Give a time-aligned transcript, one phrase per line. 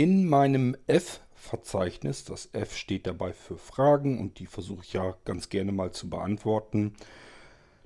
[0.00, 5.50] In meinem F-Verzeichnis, das F steht dabei für Fragen und die versuche ich ja ganz
[5.50, 6.94] gerne mal zu beantworten.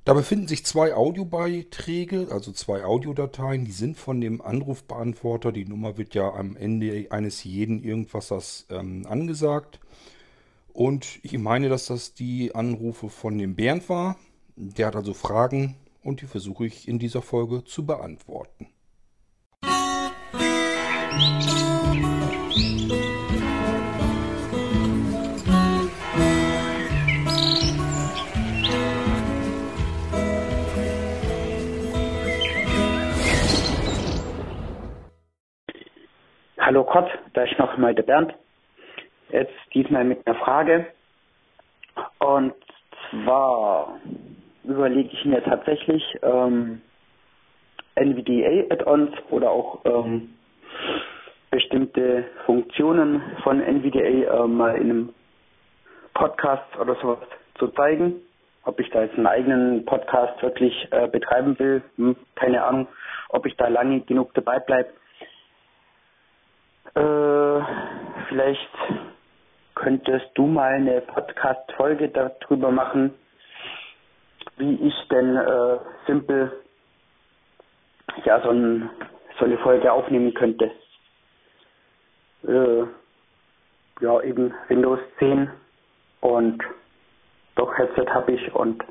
[0.05, 5.51] Da befinden sich zwei Audiobeiträge, also zwei Audiodateien, die sind von dem Anrufbeantworter.
[5.51, 9.81] Die Nummer wird ja am Ende eines jeden irgendwas ähm, angesagt.
[10.73, 14.17] Und ich meine, dass das die Anrufe von dem Bernd war.
[14.55, 18.69] Der hat also Fragen und die versuche ich in dieser Folge zu beantworten.
[36.67, 38.33] Hallo Kurt, da ist noch mal der Bernd.
[39.29, 40.87] Jetzt diesmal mit einer Frage.
[42.21, 42.55] Und
[43.11, 44.01] zwar
[44.65, 46.81] überlege ich mir tatsächlich ähm,
[47.97, 50.31] NVDA-Add-ons oder auch ähm,
[51.51, 55.15] bestimmte Funktionen von NVDA äh, mal in einem
[56.15, 57.19] Podcast oder sowas
[57.59, 58.23] zu zeigen.
[58.63, 62.89] Ob ich da jetzt einen eigenen Podcast wirklich äh, betreiben will, hm, keine Ahnung.
[63.29, 64.89] Ob ich da lange genug dabei bleibe.
[66.95, 67.61] Äh,
[68.29, 68.71] vielleicht
[69.75, 73.15] könntest du mal eine Podcast-Folge darüber machen,
[74.57, 76.53] wie ich denn äh, simpel
[78.25, 78.89] ja so, ein,
[79.39, 80.71] so eine Folge aufnehmen könnte.
[82.47, 82.85] Äh,
[84.01, 85.51] ja, eben Windows 10
[86.21, 86.63] und
[87.57, 88.85] doch Headset habe ich und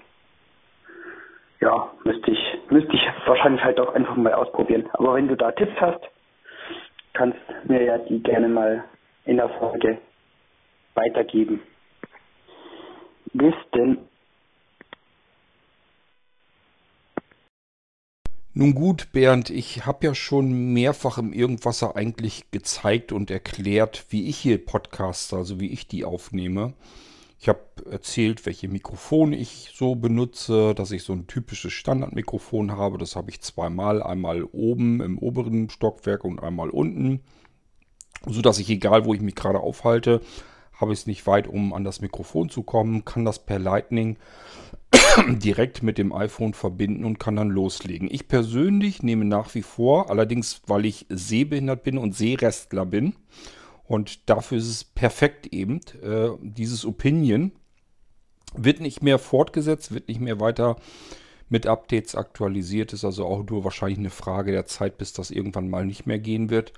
[1.61, 4.89] ja, müsste ich, müsste ich wahrscheinlich halt auch einfach mal ausprobieren.
[4.93, 6.03] Aber wenn du da Tipps hast,
[7.13, 8.83] kannst mir ja die gerne mal
[9.25, 9.97] in der Folge
[10.95, 11.61] weitergeben.
[13.33, 13.97] Bis denn.
[18.55, 24.29] Nun gut, Bernd, ich habe ja schon mehrfach im Irgendwasser eigentlich gezeigt und erklärt, wie
[24.29, 26.73] ich hier Podcaster, also wie ich die aufnehme.
[27.43, 27.59] Ich habe
[27.91, 32.97] erzählt, welche Mikrofone ich so benutze, dass ich so ein typisches Standardmikrofon habe.
[32.97, 37.19] Das habe ich zweimal, einmal oben im oberen Stockwerk und einmal unten,
[38.25, 40.21] so dass ich egal, wo ich mich gerade aufhalte,
[40.71, 44.15] habe ich es nicht weit, um an das Mikrofon zu kommen, kann das per Lightning
[45.27, 48.07] direkt mit dem iPhone verbinden und kann dann loslegen.
[48.09, 53.15] Ich persönlich nehme nach wie vor, allerdings weil ich sehbehindert bin und Sehrestler bin,
[53.85, 55.81] und dafür ist es perfekt eben.
[56.01, 57.51] Äh, dieses Opinion
[58.55, 60.77] wird nicht mehr fortgesetzt, wird nicht mehr weiter
[61.49, 62.93] mit Updates aktualisiert.
[62.93, 66.19] Ist also auch nur wahrscheinlich eine Frage der Zeit, bis das irgendwann mal nicht mehr
[66.19, 66.73] gehen wird.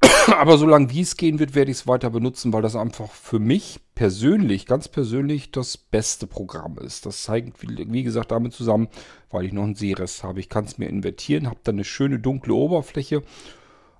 [0.26, 3.38] Aber solange wie es gehen wird, werde ich es weiter benutzen, weil das einfach für
[3.38, 7.06] mich persönlich, ganz persönlich, das beste Programm ist.
[7.06, 8.88] Das zeigt, wie gesagt, damit zusammen,
[9.30, 10.40] weil ich noch einen Sehrest habe.
[10.40, 13.22] Ich kann es mir invertieren, habe dann eine schöne dunkle Oberfläche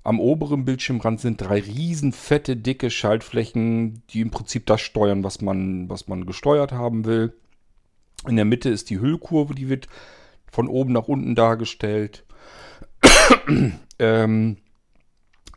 [0.06, 5.40] am oberen Bildschirmrand sind drei riesen fette, dicke Schaltflächen, die im Prinzip das steuern, was
[5.40, 7.34] man, was man gesteuert haben will.
[8.26, 9.88] In der Mitte ist die Hüllkurve, die wird
[10.50, 12.24] von oben nach unten dargestellt.
[13.98, 14.58] ähm,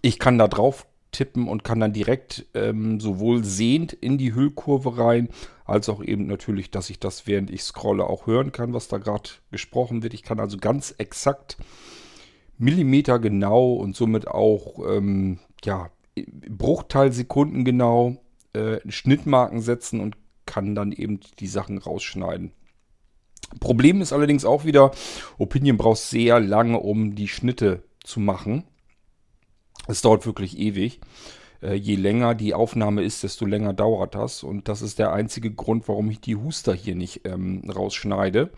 [0.02, 4.98] ich kann da drauf tippen und kann dann direkt ähm, sowohl sehend in die Hüllkurve
[4.98, 5.30] rein,
[5.66, 8.98] als auch eben natürlich, dass ich das während ich scrolle auch hören kann, was da
[8.98, 10.16] gerade gesprochen wird.
[10.16, 11.58] Ich kann also ganz exakt
[12.60, 18.18] Millimeter genau und somit auch ähm, ja, Bruchteilsekunden genau
[18.54, 22.52] äh, Schnittmarken setzen und kann dann eben die Sachen rausschneiden.
[23.60, 24.92] Problem ist allerdings auch wieder,
[25.38, 28.64] Opinion braucht sehr lange, um die Schnitte zu machen.
[29.88, 31.00] Es dauert wirklich ewig.
[31.62, 34.44] Äh, je länger die Aufnahme ist, desto länger dauert das.
[34.44, 38.52] Und das ist der einzige Grund, warum ich die Huster hier nicht ähm, rausschneide.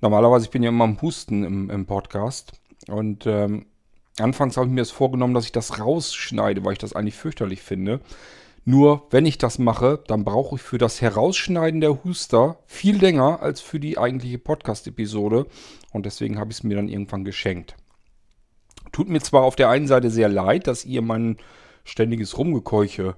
[0.00, 2.52] Normalerweise, ich bin ja immer am Husten im, im Podcast.
[2.88, 3.66] Und ähm,
[4.18, 7.62] anfangs habe ich mir das vorgenommen, dass ich das rausschneide, weil ich das eigentlich fürchterlich
[7.62, 8.00] finde.
[8.64, 13.42] Nur wenn ich das mache, dann brauche ich für das Herausschneiden der Huster viel länger
[13.42, 15.46] als für die eigentliche Podcast-Episode.
[15.92, 17.76] Und deswegen habe ich es mir dann irgendwann geschenkt.
[18.92, 21.38] Tut mir zwar auf der einen Seite sehr leid, dass ihr mein
[21.84, 23.16] ständiges Rumgekeuche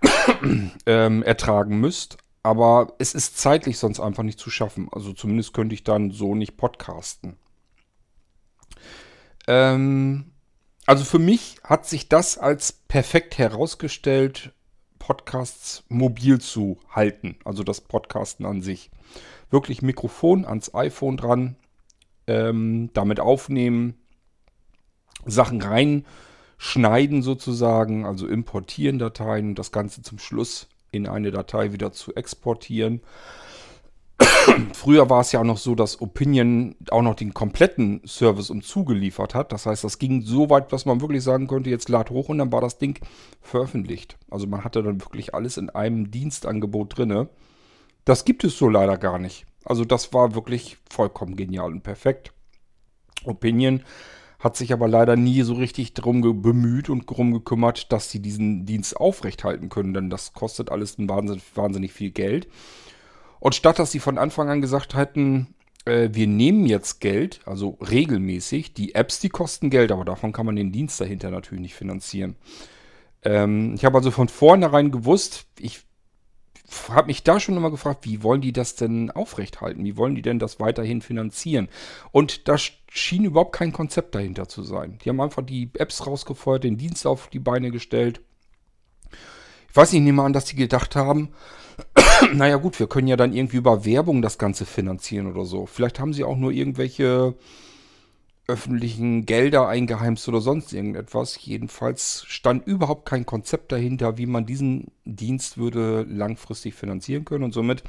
[0.86, 4.88] ähm, ertragen müsst, aber es ist zeitlich sonst einfach nicht zu schaffen.
[4.90, 7.36] Also zumindest könnte ich dann so nicht podcasten.
[9.52, 10.24] Ähm,
[10.86, 14.52] also für mich hat sich das als perfekt herausgestellt,
[14.98, 17.36] Podcasts mobil zu halten.
[17.44, 18.90] Also das Podcasten an sich.
[19.50, 21.56] Wirklich Mikrofon ans iPhone dran,
[22.26, 23.94] ähm, damit aufnehmen,
[25.26, 31.92] Sachen reinschneiden sozusagen, also importieren Dateien und das Ganze zum Schluss in eine Datei wieder
[31.92, 33.02] zu exportieren.
[34.72, 38.62] Früher war es ja auch noch so, dass Opinion auch noch den kompletten Service um
[38.62, 39.52] zugeliefert hat.
[39.52, 42.38] Das heißt, das ging so weit, dass man wirklich sagen konnte, jetzt lad hoch und
[42.38, 42.98] dann war das Ding
[43.40, 44.18] veröffentlicht.
[44.30, 47.28] Also man hatte dann wirklich alles in einem Dienstangebot drinne.
[48.04, 49.46] Das gibt es so leider gar nicht.
[49.64, 52.32] Also das war wirklich vollkommen genial und perfekt.
[53.24, 53.82] Opinion
[54.40, 58.66] hat sich aber leider nie so richtig darum bemüht und darum gekümmert, dass sie diesen
[58.66, 62.48] Dienst aufrechthalten können, denn das kostet alles wahnsinnig, wahnsinnig viel Geld.
[63.42, 67.76] Und statt dass sie von Anfang an gesagt hätten, äh, wir nehmen jetzt Geld, also
[67.80, 71.74] regelmäßig, die Apps, die kosten Geld, aber davon kann man den Dienst dahinter natürlich nicht
[71.74, 72.36] finanzieren.
[73.24, 75.80] Ähm, ich habe also von vornherein gewusst, ich
[76.88, 79.84] habe mich da schon immer gefragt, wie wollen die das denn aufrechthalten?
[79.84, 81.68] Wie wollen die denn das weiterhin finanzieren?
[82.12, 84.98] Und da schien überhaupt kein Konzept dahinter zu sein.
[85.04, 88.20] Die haben einfach die Apps rausgefeuert, den Dienst auf die Beine gestellt.
[89.68, 91.30] Ich weiß nicht, ich nehme an, dass die gedacht haben,
[92.34, 95.66] naja gut, wir können ja dann irgendwie über Werbung das Ganze finanzieren oder so.
[95.66, 97.34] Vielleicht haben sie auch nur irgendwelche
[98.48, 101.38] öffentlichen Gelder eingeheimst oder sonst irgendetwas.
[101.44, 107.44] Jedenfalls stand überhaupt kein Konzept dahinter, wie man diesen Dienst würde langfristig finanzieren können.
[107.44, 107.82] Und somit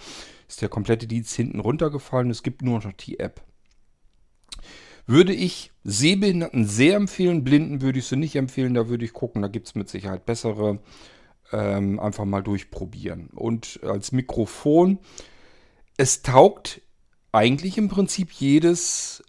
[0.48, 2.30] ist der komplette Dienst hinten runtergefallen.
[2.30, 3.42] Es gibt nur noch die App.
[5.06, 8.74] Würde ich Sehbehinderten sehr empfehlen, Blinden würde ich sie nicht empfehlen.
[8.74, 10.80] Da würde ich gucken, da gibt es mit Sicherheit bessere.
[11.53, 13.29] Ähm, einfach mal durchprobieren.
[13.35, 14.97] Und als Mikrofon,
[15.97, 16.81] es taugt
[17.31, 19.23] eigentlich im Prinzip jedes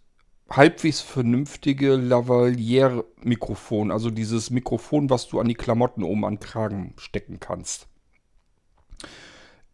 [0.50, 3.90] halbwegs vernünftige Lavalier-Mikrofon.
[3.90, 7.88] Also dieses Mikrofon, was du an die Klamotten oben an Kragen stecken kannst.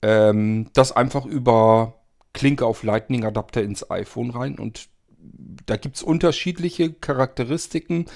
[0.03, 2.00] Ähm, das einfach über
[2.32, 4.58] Klinke auf Lightning-Adapter ins iPhone rein.
[4.58, 4.88] Und
[5.67, 8.06] da gibt es unterschiedliche Charakteristiken.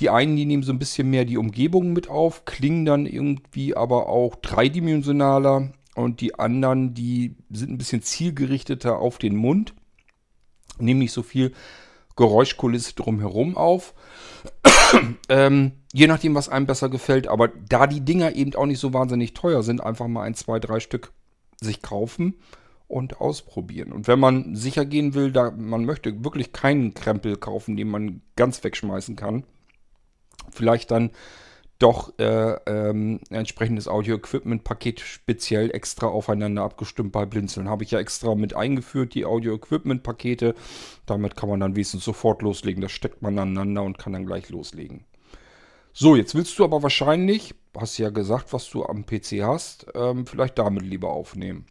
[0.00, 3.76] Die einen, die nehmen so ein bisschen mehr die Umgebung mit auf, klingen dann irgendwie
[3.76, 5.72] aber auch dreidimensionaler.
[5.94, 9.74] Und die anderen, die sind ein bisschen zielgerichteter auf den Mund.
[10.78, 11.52] Nehmen nicht so viel
[12.16, 13.94] Geräuschkulisse drumherum auf.
[15.28, 17.28] ähm, je nachdem, was einem besser gefällt.
[17.28, 20.58] Aber da die Dinger eben auch nicht so wahnsinnig teuer sind, einfach mal ein, zwei,
[20.58, 21.12] drei Stück
[21.60, 22.34] sich kaufen
[22.88, 23.92] und ausprobieren.
[23.92, 28.20] Und wenn man sicher gehen will, da man möchte wirklich keinen Krempel kaufen, den man
[28.36, 29.44] ganz wegschmeißen kann,
[30.50, 31.10] vielleicht dann
[31.78, 37.68] doch äh, ähm, entsprechendes Audio-Equipment-Paket speziell extra aufeinander abgestimmt bei Blinzeln.
[37.68, 40.54] Habe ich ja extra mit eingeführt, die Audio-Equipment-Pakete.
[41.06, 42.80] Damit kann man dann wenigstens sofort loslegen.
[42.80, 45.04] Das steckt man aneinander und kann dann gleich loslegen.
[45.92, 50.26] So, jetzt willst du aber wahrscheinlich, hast ja gesagt, was du am PC hast, ähm,
[50.26, 51.66] vielleicht damit lieber aufnehmen.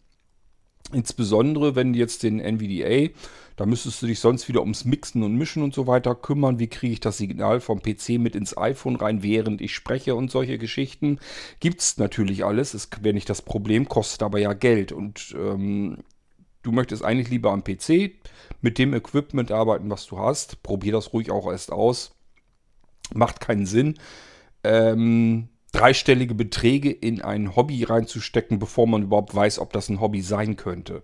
[0.92, 3.12] Insbesondere, wenn jetzt den NVDA,
[3.56, 6.60] da müsstest du dich sonst wieder ums Mixen und Mischen und so weiter kümmern.
[6.60, 10.32] Wie kriege ich das Signal vom PC mit ins iPhone rein, während ich spreche und
[10.32, 11.20] solche Geschichten.
[11.60, 14.92] Gibt es natürlich alles, ist wäre nicht das Problem, kostet aber ja Geld.
[14.92, 16.00] Und ähm,
[16.64, 18.12] du möchtest eigentlich lieber am PC
[18.62, 20.64] mit dem Equipment arbeiten, was du hast.
[20.64, 22.16] Probier das ruhig auch erst aus.
[23.14, 23.96] Macht keinen Sinn.
[24.64, 30.22] Ähm, dreistellige Beträge in ein Hobby reinzustecken, bevor man überhaupt weiß, ob das ein Hobby
[30.22, 31.04] sein könnte.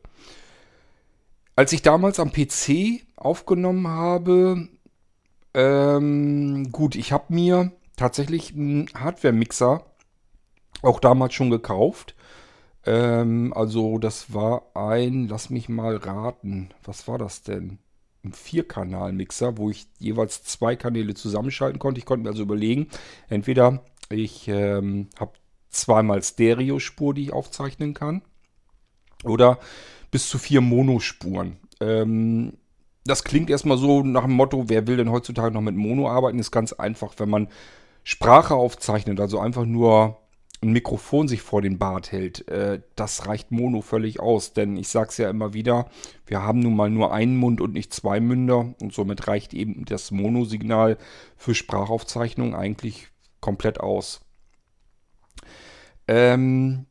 [1.55, 4.69] Als ich damals am PC aufgenommen habe,
[5.53, 9.83] ähm, gut, ich habe mir tatsächlich einen Hardware-Mixer
[10.81, 12.15] auch damals schon gekauft.
[12.85, 17.79] Ähm, also das war ein, lass mich mal raten, was war das denn?
[18.23, 21.99] Ein Vierkanal-Mixer, wo ich jeweils zwei Kanäle zusammenschalten konnte.
[21.99, 22.87] Ich konnte mir also überlegen,
[23.29, 25.33] entweder ich ähm, habe
[25.69, 28.21] zweimal Stereospur, die ich aufzeichnen kann.
[29.23, 29.59] Oder
[30.11, 31.57] bis zu vier Monospuren.
[31.79, 32.53] Ähm,
[33.05, 36.39] das klingt erstmal so nach dem Motto, wer will denn heutzutage noch mit Mono arbeiten?
[36.39, 37.47] Ist ganz einfach, wenn man
[38.03, 40.17] Sprache aufzeichnet, also einfach nur
[40.61, 44.53] ein Mikrofon sich vor den Bart hält, äh, das reicht Mono völlig aus.
[44.53, 45.89] Denn ich sage es ja immer wieder,
[46.25, 49.85] wir haben nun mal nur einen Mund und nicht zwei Münder und somit reicht eben
[49.85, 50.97] das Monosignal
[51.37, 53.07] für Sprachaufzeichnung eigentlich
[53.41, 54.21] komplett aus.
[56.07, 56.85] Ähm,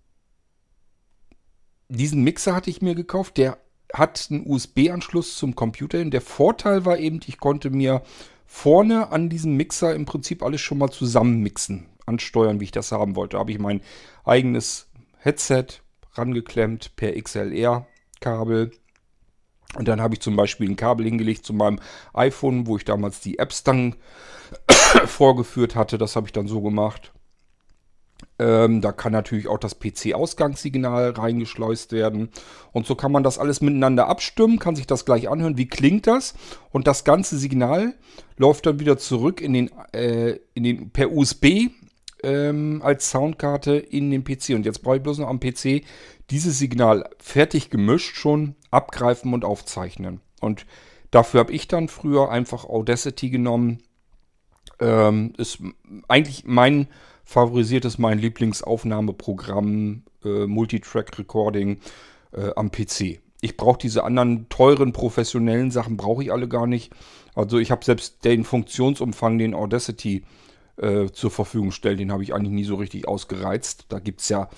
[1.88, 3.58] diesen Mixer hatte ich mir gekauft, der
[3.92, 6.04] hat einen USB-Anschluss zum Computer.
[6.04, 8.02] Der Vorteil war eben, ich konnte mir
[8.46, 13.16] vorne an diesem Mixer im Prinzip alles schon mal zusammenmixen, ansteuern, wie ich das haben
[13.16, 13.36] wollte.
[13.36, 13.80] Da habe ich mein
[14.24, 14.88] eigenes
[15.18, 15.66] Headset
[16.12, 18.72] rangeklemmt per XLR-Kabel.
[19.76, 21.78] Und dann habe ich zum Beispiel ein Kabel hingelegt zu meinem
[22.14, 23.96] iPhone, wo ich damals die Apps dann
[25.06, 25.98] vorgeführt hatte.
[25.98, 27.12] Das habe ich dann so gemacht.
[28.38, 32.30] Ähm, da kann natürlich auch das PC-Ausgangssignal reingeschleust werden.
[32.72, 36.06] Und so kann man das alles miteinander abstimmen, kann sich das gleich anhören, wie klingt
[36.06, 36.34] das.
[36.70, 37.94] Und das ganze Signal
[38.36, 41.68] läuft dann wieder zurück in den, äh, in den per USB
[42.22, 44.50] ähm, als Soundkarte in den PC.
[44.50, 45.82] Und jetzt brauche ich bloß noch am PC
[46.30, 50.20] dieses Signal fertig gemischt schon abgreifen und aufzeichnen.
[50.40, 50.66] Und
[51.10, 53.78] dafür habe ich dann früher einfach Audacity genommen.
[54.80, 55.58] Ähm, ist
[56.06, 56.88] eigentlich mein
[57.24, 61.78] favorisiertes, mein Lieblingsaufnahmeprogramm, äh, Multitrack Recording
[62.32, 63.20] äh, am PC.
[63.40, 66.92] Ich brauche diese anderen teuren professionellen Sachen, brauche ich alle gar nicht.
[67.34, 70.24] Also ich habe selbst den Funktionsumfang, den Audacity
[70.76, 73.86] äh, zur Verfügung stellt, den habe ich eigentlich nie so richtig ausgereizt.
[73.88, 74.48] Da gibt es ja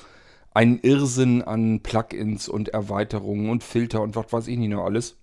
[0.52, 5.16] einen Irrsinn an Plugins und Erweiterungen und Filter und was weiß ich nicht noch alles.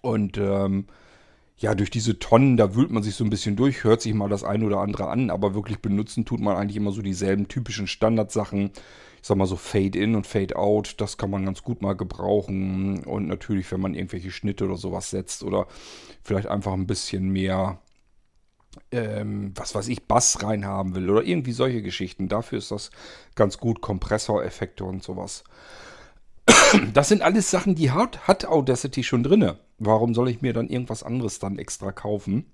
[0.00, 0.86] Und ähm,
[1.56, 4.28] ja, durch diese Tonnen, da wühlt man sich so ein bisschen durch, hört sich mal
[4.28, 7.86] das eine oder andere an, aber wirklich benutzen tut man eigentlich immer so dieselben typischen
[7.86, 8.72] Standardsachen
[9.26, 11.96] ich sag mal so Fade in und Fade out, das kann man ganz gut mal
[11.96, 13.02] gebrauchen.
[13.04, 15.66] Und natürlich, wenn man irgendwelche Schnitte oder sowas setzt oder
[16.22, 17.80] vielleicht einfach ein bisschen mehr,
[18.92, 22.28] ähm, was weiß ich, Bass reinhaben will oder irgendwie solche Geschichten.
[22.28, 22.90] Dafür ist das
[23.34, 25.44] ganz gut, Kompressoreffekte und sowas.
[26.92, 29.58] Das sind alles Sachen, die hat, hat Audacity schon drinne.
[29.78, 32.46] Warum soll ich mir dann irgendwas anderes dann extra kaufen?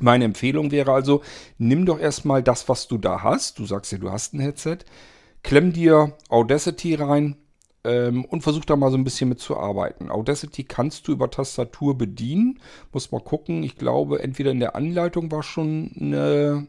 [0.00, 1.22] Meine Empfehlung wäre also,
[1.58, 3.58] nimm doch erstmal das, was du da hast.
[3.58, 4.78] Du sagst ja, du hast ein Headset
[5.42, 7.36] Klemm dir Audacity rein
[7.84, 10.10] ähm, und versuch da mal so ein bisschen mit zu arbeiten.
[10.10, 12.60] Audacity kannst du über Tastatur bedienen.
[12.92, 13.62] Muss mal gucken.
[13.62, 16.66] Ich glaube, entweder in der Anleitung war schon eine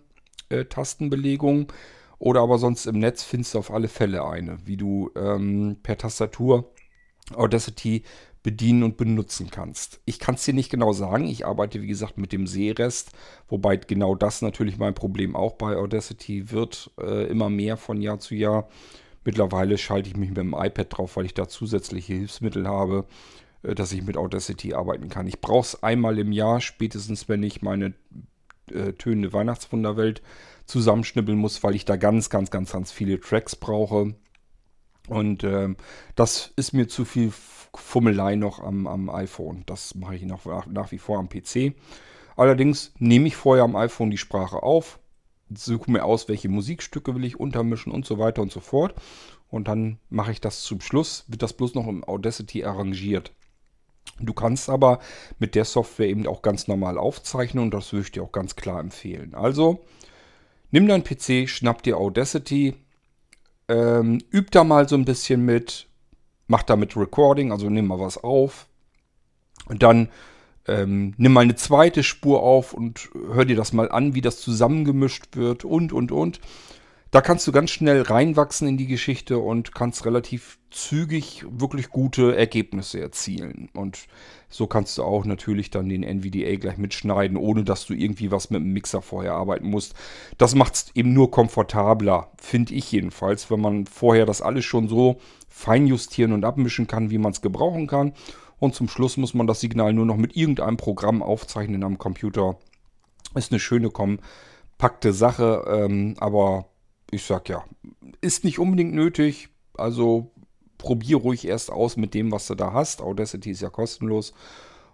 [0.50, 1.72] äh, Tastenbelegung
[2.20, 5.98] oder aber sonst im Netz findest du auf alle Fälle eine, wie du ähm, per
[5.98, 6.72] Tastatur
[7.36, 8.04] Audacity
[8.42, 10.00] bedienen und benutzen kannst.
[10.06, 11.26] Ich kann es dir nicht genau sagen.
[11.26, 13.12] Ich arbeite, wie gesagt, mit dem Seerest,
[13.48, 18.20] wobei genau das natürlich mein Problem auch bei Audacity wird, äh, immer mehr von Jahr
[18.20, 18.70] zu Jahr.
[19.24, 23.06] Mittlerweile schalte ich mich mit dem iPad drauf, weil ich da zusätzliche Hilfsmittel habe,
[23.64, 25.28] äh, dass ich mit Audacity arbeiten kann.
[25.28, 27.94] Ich brauche es einmal im Jahr, spätestens wenn ich meine
[28.72, 30.22] äh, tönende Weihnachtswunderwelt
[30.66, 34.16] zusammenschnibbeln muss, weil ich da ganz, ganz, ganz, ganz viele Tracks brauche.
[35.08, 35.70] Und äh,
[36.16, 37.32] das ist mir zu viel
[37.76, 39.64] Fummelei noch am, am iPhone.
[39.66, 41.74] Das mache ich nach, nach wie vor am PC.
[42.36, 45.00] Allerdings nehme ich vorher am iPhone die Sprache auf,
[45.56, 48.94] suche mir aus, welche Musikstücke will ich untermischen und so weiter und so fort.
[49.50, 53.32] Und dann mache ich das zum Schluss, wird das bloß noch im Audacity arrangiert.
[54.20, 55.00] Du kannst aber
[55.40, 58.56] mit der Software eben auch ganz normal aufzeichnen und das würde ich dir auch ganz
[58.56, 59.34] klar empfehlen.
[59.34, 59.86] Also
[60.72, 62.76] nimm deinen PC, schnapp dir Audacity,
[63.68, 65.88] ähm, üb da mal so ein bisschen mit,
[66.48, 68.68] mach damit Recording, also nimm mal was auf.
[69.68, 70.10] Und dann
[70.70, 74.40] ähm, nimm mal eine zweite Spur auf und hör dir das mal an, wie das
[74.40, 76.40] zusammengemischt wird und, und, und.
[77.12, 82.36] Da kannst du ganz schnell reinwachsen in die Geschichte und kannst relativ zügig wirklich gute
[82.38, 83.70] Ergebnisse erzielen.
[83.74, 84.06] Und
[84.48, 88.52] so kannst du auch natürlich dann den NVDA gleich mitschneiden, ohne dass du irgendwie was
[88.52, 89.96] mit dem Mixer vorher arbeiten musst.
[90.38, 94.88] Das macht es eben nur komfortabler, finde ich jedenfalls, wenn man vorher das alles schon
[94.88, 98.14] so fein justieren und abmischen kann, wie man es gebrauchen kann.
[98.60, 102.58] Und zum Schluss muss man das Signal nur noch mit irgendeinem Programm aufzeichnen am Computer.
[103.36, 106.66] Ist eine schöne kompakte Sache, ähm, aber
[107.12, 107.64] ich sag ja,
[108.22, 109.50] ist nicht unbedingt nötig.
[109.78, 110.32] Also
[110.78, 113.02] probier ruhig erst aus mit dem, was du da hast.
[113.02, 114.34] Audacity ist ja kostenlos.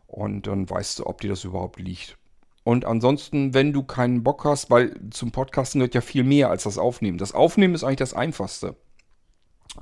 [0.07, 2.17] Und dann weißt du, ob dir das überhaupt liegt.
[2.63, 6.63] Und ansonsten, wenn du keinen Bock hast, weil zum Podcasten gehört ja viel mehr als
[6.63, 7.17] das Aufnehmen.
[7.17, 8.75] Das Aufnehmen ist eigentlich das Einfachste.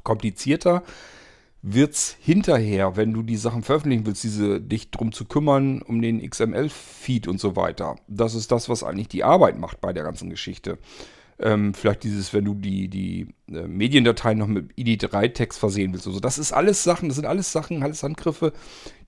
[0.03, 0.83] Komplizierter
[1.65, 6.01] wird es hinterher, wenn du die Sachen veröffentlichen willst, diese dich drum zu kümmern, um
[6.01, 7.95] den XML-Feed und so weiter.
[8.09, 10.77] Das ist das, was eigentlich die Arbeit macht bei der ganzen Geschichte.
[11.39, 16.05] Ähm, vielleicht dieses, wenn du die, die äh, Mediendateien noch mit ID3-Text versehen willst.
[16.05, 18.51] Also das ist alles Sachen, das sind alles Sachen, alles Handgriffe,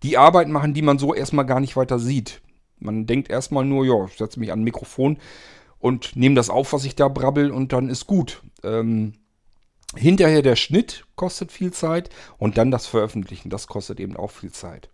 [0.01, 2.41] die Arbeit machen, die man so erstmal gar nicht weiter sieht.
[2.79, 5.17] Man denkt erstmal nur, ja, ich setze mich an ein Mikrofon
[5.77, 8.41] und nehme das auf, was ich da brabbel und dann ist gut.
[8.63, 9.13] Ähm,
[9.95, 14.51] hinterher der Schnitt kostet viel Zeit und dann das Veröffentlichen, das kostet eben auch viel
[14.51, 14.89] Zeit.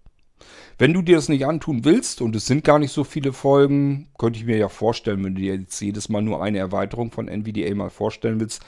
[0.77, 4.08] Wenn du dir das nicht antun willst, und es sind gar nicht so viele Folgen,
[4.17, 7.27] könnte ich mir ja vorstellen, wenn du dir jetzt jedes Mal nur eine Erweiterung von
[7.27, 8.63] NVDA mal vorstellen willst,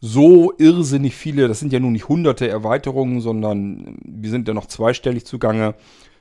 [0.00, 4.66] so irrsinnig viele, das sind ja nun nicht hunderte Erweiterungen, sondern wir sind ja noch
[4.66, 5.74] zweistellig zugange.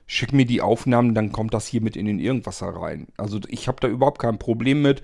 [0.06, 3.08] Schick mir die Aufnahmen, dann kommt das hier mit in den Irgendwasser rein.
[3.18, 5.02] Also ich habe da überhaupt kein Problem mit,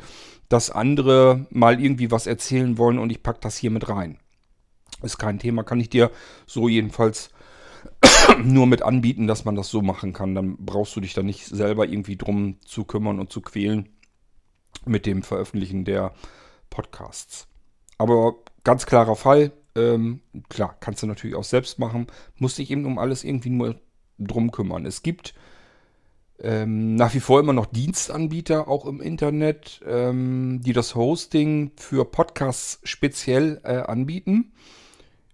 [0.49, 4.17] dass andere mal irgendwie was erzählen wollen und ich packe das hier mit rein.
[5.01, 6.11] Ist kein Thema, kann ich dir
[6.45, 7.31] so jedenfalls
[8.43, 10.35] nur mit anbieten, dass man das so machen kann.
[10.35, 13.89] Dann brauchst du dich da nicht selber irgendwie drum zu kümmern und zu quälen
[14.85, 16.13] mit dem Veröffentlichen der
[16.69, 17.47] Podcasts.
[17.97, 22.85] Aber ganz klarer Fall, ähm, klar, kannst du natürlich auch selbst machen, musst dich eben
[22.85, 23.79] um alles irgendwie nur
[24.17, 24.85] drum kümmern.
[24.85, 25.33] Es gibt
[26.41, 32.05] ähm, nach wie vor immer noch Dienstanbieter, auch im Internet, ähm, die das Hosting für
[32.05, 34.53] Podcasts speziell äh, anbieten.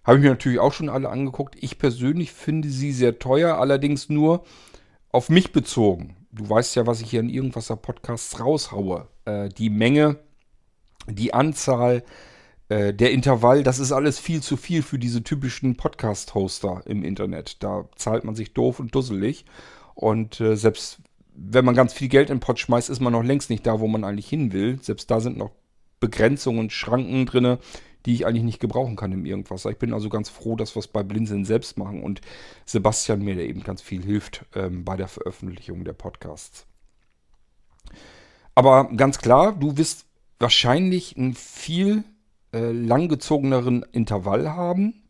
[0.06, 1.56] Habe ich mir natürlich auch schon alle angeguckt.
[1.60, 4.44] Ich persönlich finde sie sehr teuer, allerdings nur
[5.12, 6.16] auf mich bezogen.
[6.32, 9.08] Du weißt ja, was ich hier in irgendwaser Podcasts raushaue.
[9.26, 10.20] Äh, die Menge,
[11.08, 12.04] die Anzahl,
[12.70, 17.64] äh, der Intervall, das ist alles viel zu viel für diese typischen Podcast-Hoster im Internet.
[17.64, 19.46] Da zahlt man sich doof und dusselig.
[19.96, 21.00] Und äh, selbst
[21.34, 23.80] wenn man ganz viel Geld in den Pod schmeißt, ist man noch längst nicht da,
[23.80, 24.80] wo man eigentlich hin will.
[24.82, 25.52] Selbst da sind noch
[26.00, 27.58] Begrenzungen und Schranken drin,
[28.06, 29.66] die ich eigentlich nicht gebrauchen kann im Irgendwas.
[29.66, 32.22] Ich bin also ganz froh, dass wir es bei Blinzeln selbst machen und
[32.66, 36.66] Sebastian mir da eben ganz viel hilft ähm, bei der Veröffentlichung der Podcasts.
[38.54, 40.06] Aber ganz klar, du wirst
[40.40, 42.04] wahrscheinlich einen viel
[42.54, 45.04] äh, langgezogeneren Intervall haben.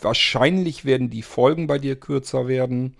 [0.00, 2.96] Wahrscheinlich werden die Folgen bei dir kürzer werden.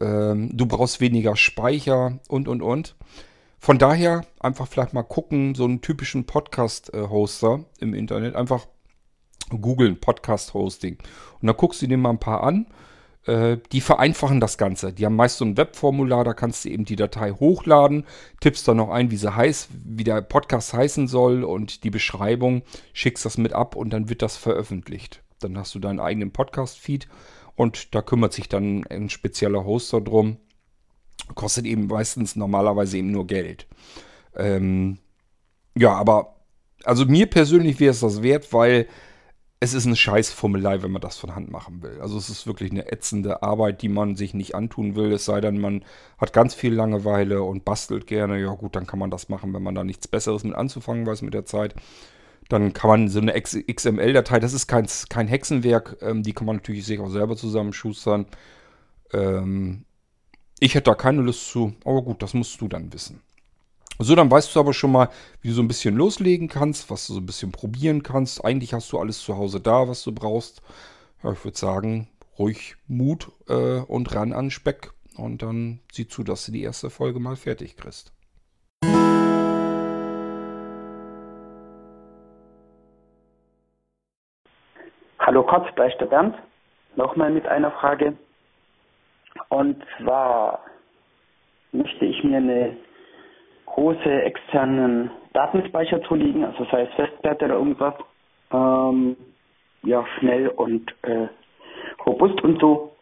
[0.00, 2.96] Ähm, du brauchst weniger Speicher und, und, und.
[3.58, 8.36] Von daher einfach vielleicht mal gucken, so einen typischen Podcast-Hoster im Internet.
[8.36, 8.66] Einfach
[9.50, 10.98] googeln, Podcast-Hosting.
[11.40, 12.66] Und dann guckst du dir mal ein paar an.
[13.26, 14.92] Äh, die vereinfachen das Ganze.
[14.92, 18.04] Die haben meist so ein Webformular, da kannst du eben die Datei hochladen,
[18.40, 22.62] tippst dann noch ein, wie sie heißt, wie der Podcast heißen soll und die Beschreibung,
[22.92, 25.22] schickst das mit ab und dann wird das veröffentlicht.
[25.40, 27.08] Dann hast du deinen eigenen Podcast-Feed
[27.56, 30.36] und da kümmert sich dann ein spezieller Hoster drum.
[31.34, 33.66] Kostet eben meistens normalerweise eben nur Geld.
[34.36, 34.98] Ähm,
[35.76, 36.36] ja, aber
[36.84, 38.86] also mir persönlich wäre es das wert, weil
[39.58, 41.98] es ist eine Scheißfummelei, wenn man das von Hand machen will.
[42.00, 45.12] Also es ist wirklich eine ätzende Arbeit, die man sich nicht antun will.
[45.12, 45.82] Es sei denn, man
[46.18, 48.38] hat ganz viel Langeweile und bastelt gerne.
[48.38, 51.22] Ja gut, dann kann man das machen, wenn man da nichts Besseres mit anzufangen weiß
[51.22, 51.74] mit der Zeit.
[52.48, 56.56] Dann kann man so eine XML-Datei, das ist kein, kein Hexenwerk, ähm, die kann man
[56.56, 58.26] natürlich sich auch selber zusammenschustern.
[59.12, 59.85] Ähm,
[60.58, 63.22] ich hätte da keine Lust zu, aber gut, das musst du dann wissen.
[63.98, 65.08] So, dann weißt du aber schon mal,
[65.40, 68.44] wie du so ein bisschen loslegen kannst, was du so ein bisschen probieren kannst.
[68.44, 70.60] Eigentlich hast du alles zu Hause da, was du brauchst.
[71.22, 72.08] Ja, ich würde sagen,
[72.38, 74.92] ruhig Mut äh, und ran an Speck.
[75.16, 78.12] Und dann sieh zu, dass du die erste Folge mal fertig kriegst.
[85.18, 86.34] Hallo Kotz, der Bernd.
[86.96, 88.14] Nochmal mit einer Frage.
[89.48, 90.60] Und zwar
[91.72, 92.76] möchte ich mir eine
[93.66, 97.94] große externen Datenspeicher zulegen, also sei es Festplatte oder irgendwas,
[98.52, 99.16] ähm,
[99.82, 101.28] ja, schnell und äh,
[102.06, 102.92] robust und so.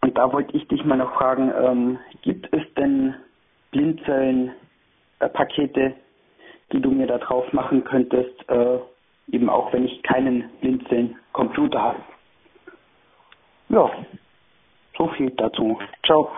[0.00, 3.14] Und da wollte ich dich mal noch fragen, ähm, gibt es denn
[3.72, 5.94] Blinzeln-Pakete,
[6.72, 8.78] die du mir da drauf machen könntest, äh,
[9.30, 12.00] eben auch wenn ich keinen Blinzeln-Computer habe.
[13.68, 13.88] Ja,
[15.02, 15.78] so viel dazu.
[16.04, 16.28] Ciao.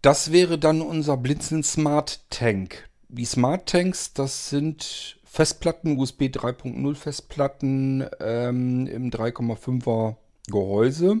[0.00, 2.88] Das wäre dann unser Blinzeln Smart Tank.
[3.08, 10.16] Die Smart Tanks, das sind Festplatten, USB 3.0 Festplatten ähm, im 3,5er
[10.48, 11.20] Gehäuse.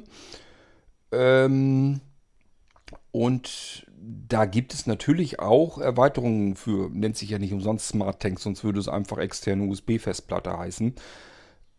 [1.12, 2.00] Ähm,
[3.12, 8.40] und da gibt es natürlich auch Erweiterungen für, nennt sich ja nicht umsonst Smart Tank,
[8.40, 10.94] sonst würde es einfach externe USB-Festplatte heißen.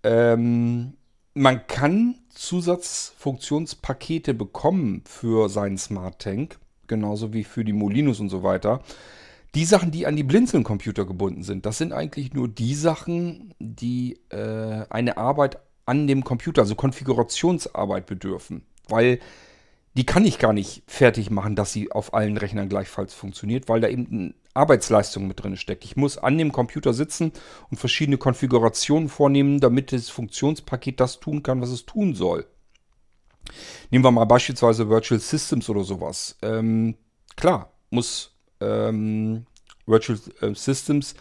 [0.03, 0.93] Ähm,
[1.33, 8.43] man kann Zusatzfunktionspakete bekommen für seinen Smart Tank, genauso wie für die Molinos und so
[8.43, 8.81] weiter.
[9.55, 14.19] Die Sachen, die an die Blinzeln-Computer gebunden sind, das sind eigentlich nur die Sachen, die
[14.29, 18.63] äh, eine Arbeit an dem Computer, also Konfigurationsarbeit bedürfen.
[18.87, 19.19] Weil
[19.95, 23.81] die kann ich gar nicht fertig machen, dass sie auf allen Rechnern gleichfalls funktioniert, weil
[23.81, 25.85] da eben Arbeitsleistung mit drin steckt.
[25.85, 27.31] Ich muss an dem Computer sitzen
[27.69, 32.45] und verschiedene Konfigurationen vornehmen, damit das Funktionspaket das tun kann, was es tun soll.
[33.91, 36.37] Nehmen wir mal beispielsweise Virtual Systems oder sowas.
[36.41, 36.95] Ähm,
[37.35, 39.45] klar, muss ähm,
[39.85, 41.15] Virtual äh, Systems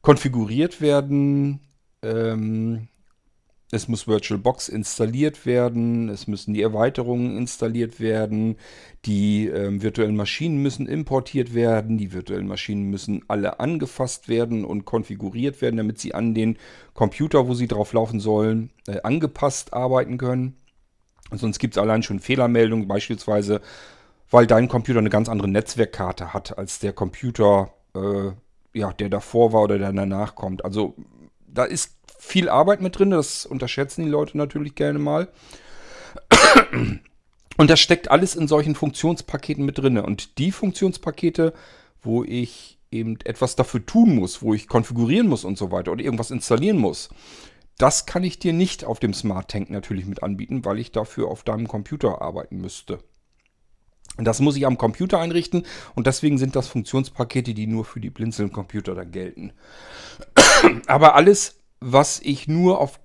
[0.00, 1.60] konfiguriert werden,
[2.02, 2.88] ähm,
[3.70, 8.56] es muss VirtualBox installiert werden, es müssen die Erweiterungen installiert werden,
[9.04, 14.86] die äh, virtuellen Maschinen müssen importiert werden, die virtuellen Maschinen müssen alle angefasst werden und
[14.86, 16.56] konfiguriert werden, damit sie an den
[16.94, 20.56] Computer, wo sie drauf laufen sollen, äh, angepasst arbeiten können.
[21.30, 23.60] Sonst gibt es allein schon Fehlermeldungen, beispielsweise,
[24.30, 28.30] weil dein Computer eine ganz andere Netzwerkkarte hat als der Computer, äh,
[28.72, 30.64] ja, der davor war oder der danach kommt.
[30.64, 30.94] Also
[31.52, 35.28] da ist viel Arbeit mit drin, das unterschätzen die Leute natürlich gerne mal.
[37.56, 39.98] Und das steckt alles in solchen Funktionspaketen mit drin.
[39.98, 41.52] Und die Funktionspakete,
[42.00, 46.04] wo ich eben etwas dafür tun muss, wo ich konfigurieren muss und so weiter oder
[46.04, 47.10] irgendwas installieren muss,
[47.76, 51.28] das kann ich dir nicht auf dem Smart Tank natürlich mit anbieten, weil ich dafür
[51.28, 52.98] auf deinem Computer arbeiten müsste.
[54.24, 58.10] Das muss ich am Computer einrichten und deswegen sind das Funktionspakete, die nur für die
[58.10, 59.52] Blinzeln-Computer dann gelten.
[60.86, 63.00] Aber alles was ich nur auf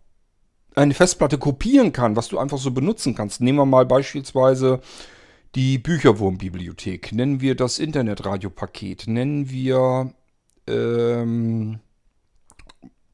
[0.76, 3.42] eine Festplatte kopieren kann, was du einfach so benutzen kannst.
[3.42, 4.80] Nehmen wir mal beispielsweise
[5.56, 10.12] die Bücherwurmbibliothek, nennen wir das Internetradiopaket, nennen wir
[10.66, 11.80] ähm,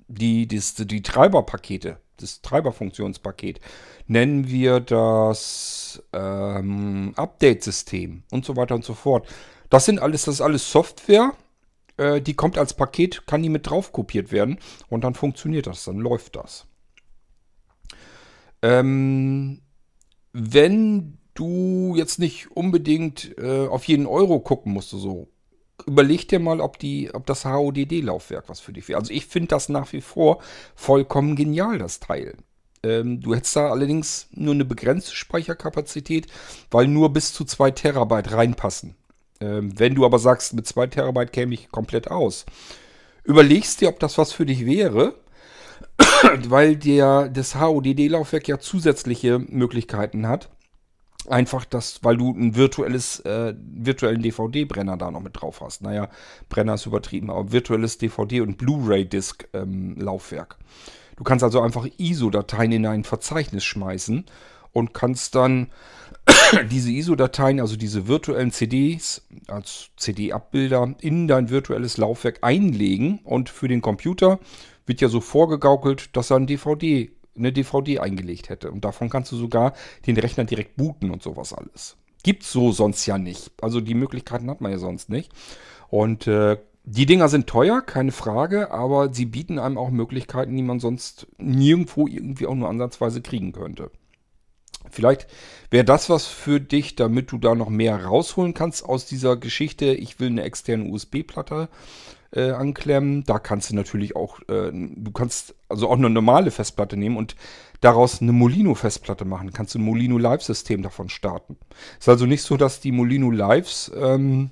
[0.07, 3.60] die, das, die Treiberpakete, das Treiberfunktionspaket,
[4.08, 9.27] nennen wir das ähm, Update-System und so weiter und so fort.
[9.69, 11.34] Das sind alles, das ist alles Software,
[11.97, 15.86] äh, die kommt als Paket, kann die mit drauf kopiert werden und dann funktioniert das,
[15.86, 16.65] dann läuft das.
[18.62, 19.62] Ähm,
[20.34, 25.29] wenn du jetzt nicht unbedingt äh, auf jeden Euro gucken musst, so
[25.85, 28.99] überleg dir mal, ob, die, ob das HODD-Laufwerk was für dich wäre.
[28.99, 30.39] Also ich finde das nach wie vor
[30.75, 32.35] vollkommen genial, das Teil.
[32.83, 36.27] Ähm, du hättest da allerdings nur eine begrenzte Speicherkapazität,
[36.71, 38.95] weil nur bis zu 2 Terabyte reinpassen.
[39.41, 42.45] Ähm, wenn du aber sagst, mit 2 Terabyte käme ich komplett aus,
[43.23, 45.15] überlegst dir, ob das was für dich wäre,
[46.47, 50.49] weil der, das HODD-Laufwerk ja zusätzliche Möglichkeiten hat
[51.27, 55.82] Einfach das, weil du ein virtuelles, äh, virtuellen DVD-Brenner da noch mit drauf hast.
[55.82, 56.10] Naja,
[56.47, 60.58] Brenner ist übertrieben, aber virtuelles DVD- und Blu-ray-Disc-Laufwerk.
[60.60, 60.65] Ähm,
[61.17, 64.25] du kannst also einfach ISO-Dateien in ein Verzeichnis schmeißen
[64.71, 65.67] und kannst dann
[66.71, 73.67] diese ISO-Dateien, also diese virtuellen CDs als CD-Abbilder in dein virtuelles Laufwerk einlegen und für
[73.67, 74.39] den Computer
[74.86, 78.71] wird ja so vorgegaukelt, dass er ein DVD eine DVD eingelegt hätte.
[78.71, 79.73] Und davon kannst du sogar
[80.07, 81.97] den Rechner direkt booten und sowas alles.
[82.23, 83.51] Gibt's so sonst ja nicht.
[83.61, 85.31] Also die Möglichkeiten hat man ja sonst nicht.
[85.89, 90.63] Und äh, die Dinger sind teuer, keine Frage, aber sie bieten einem auch Möglichkeiten, die
[90.63, 93.91] man sonst nirgendwo irgendwie auch nur ansatzweise kriegen könnte.
[94.89, 95.27] Vielleicht
[95.69, 99.93] wäre das was für dich, damit du da noch mehr rausholen kannst aus dieser Geschichte.
[99.93, 101.69] Ich will eine externe USB-Platte
[102.31, 103.23] äh, anklemmen.
[103.23, 107.35] Da kannst du natürlich auch, äh, du kannst also auch eine normale Festplatte nehmen und
[107.81, 109.53] daraus eine Molino-Festplatte machen.
[109.53, 111.57] Kannst du ein Molino Live-System davon starten.
[111.99, 114.51] Ist also nicht so, dass die Molino Lives, ähm,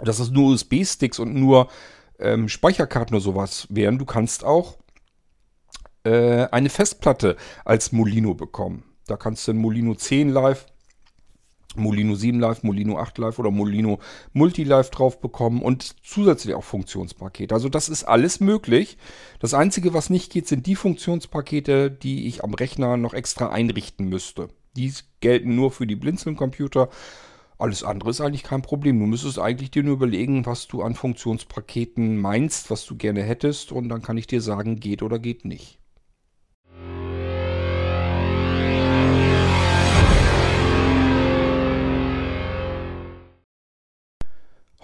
[0.00, 1.68] dass es nur USB-Sticks und nur
[2.18, 3.98] ähm, Speicherkarten oder sowas wären.
[3.98, 4.78] Du kannst auch
[6.04, 8.84] äh, eine Festplatte als Molino bekommen.
[9.06, 10.66] Da kannst du ein Molino 10 Live
[11.78, 13.98] Molino 7 Live, Molino 8 Live oder Molino
[14.32, 17.54] Multi Live drauf bekommen und zusätzlich auch Funktionspakete.
[17.54, 18.98] Also das ist alles möglich.
[19.40, 24.08] Das Einzige, was nicht geht, sind die Funktionspakete, die ich am Rechner noch extra einrichten
[24.08, 24.48] müsste.
[24.76, 26.88] Die gelten nur für die Blinzeln-Computer.
[27.58, 28.98] Alles andere ist eigentlich kein Problem.
[28.98, 33.72] Du müsstest eigentlich dir nur überlegen, was du an Funktionspaketen meinst, was du gerne hättest
[33.72, 35.78] und dann kann ich dir sagen, geht oder geht nicht.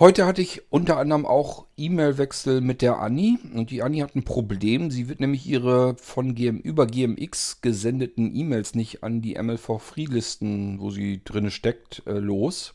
[0.03, 3.39] Heute hatte ich unter anderem auch E-Mail-Wechsel mit der Anni.
[3.55, 4.91] Und die Anni hat ein Problem.
[4.91, 10.91] Sie wird nämlich ihre von GM, über GMX gesendeten E-Mails nicht an die MLV-Free-Listen, wo
[10.91, 12.75] sie drin steckt, äh, los.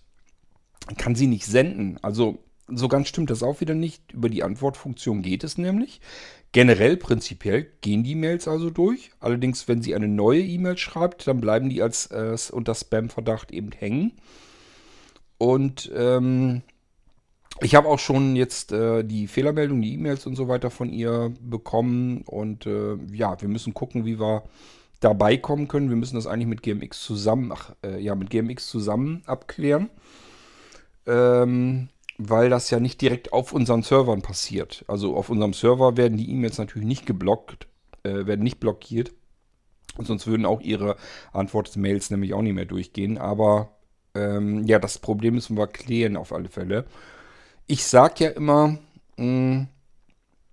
[0.97, 1.99] Kann sie nicht senden.
[2.01, 4.13] Also so ganz stimmt das auch wieder nicht.
[4.13, 5.99] Über die Antwortfunktion geht es nämlich.
[6.53, 9.11] Generell, prinzipiell gehen die Mails also durch.
[9.19, 13.73] Allerdings, wenn sie eine neue E-Mail schreibt, dann bleiben die als äh, unter Spam-Verdacht eben
[13.73, 14.13] hängen.
[15.37, 16.61] Und ähm,
[17.61, 21.33] ich habe auch schon jetzt äh, die Fehlermeldung, die E-Mails und so weiter von ihr
[21.41, 22.21] bekommen.
[22.25, 24.43] Und äh, ja, wir müssen gucken, wie wir
[24.99, 25.89] dabei kommen können.
[25.89, 29.89] Wir müssen das eigentlich mit GMX zusammen, ach, äh, ja, mit GMX zusammen abklären.
[31.05, 34.83] Ähm, weil das ja nicht direkt auf unseren Servern passiert.
[34.87, 37.67] Also auf unserem Server werden die E-Mails natürlich nicht geblockt,
[38.03, 39.11] äh, werden nicht blockiert.
[39.97, 40.95] Und sonst würden auch ihre
[41.31, 43.17] Antwortmails nämlich auch nicht mehr durchgehen.
[43.17, 43.77] Aber
[44.13, 46.85] ähm, ja, das Problem müssen wir klären auf alle Fälle
[47.67, 48.79] ich sage ja immer,
[49.17, 49.63] mm,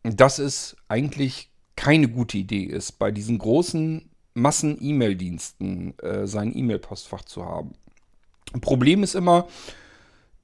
[0.03, 7.45] dass es eigentlich keine gute Idee ist, bei diesen großen Massen-E-Mail-Diensten äh, sein E-Mail-Postfach zu
[7.45, 7.73] haben.
[8.61, 9.49] Problem ist immer,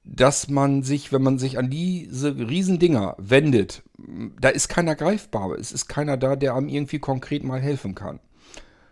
[0.03, 3.83] dass man sich, wenn man sich an diese Riesendinger wendet,
[4.39, 5.51] da ist keiner greifbar.
[5.51, 8.19] Es ist keiner da, der einem irgendwie konkret mal helfen kann.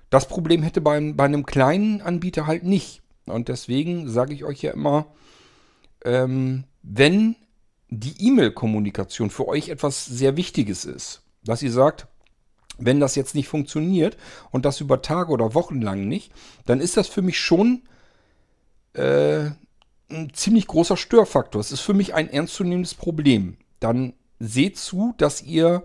[0.09, 3.01] Das Problem hätte bei, bei einem kleinen Anbieter halt nicht.
[3.25, 5.07] Und deswegen sage ich euch ja immer,
[6.03, 7.35] ähm, wenn
[7.89, 11.21] die E-Mail-Kommunikation für euch etwas sehr Wichtiges ist.
[11.43, 12.07] Dass ihr sagt,
[12.77, 14.17] wenn das jetzt nicht funktioniert
[14.51, 16.31] und das über Tage oder Wochen lang nicht,
[16.65, 17.83] dann ist das für mich schon
[18.93, 19.49] äh,
[20.09, 21.59] ein ziemlich großer Störfaktor.
[21.59, 23.57] Es ist für mich ein ernstzunehmendes Problem.
[23.79, 25.83] Dann seht zu, dass ihr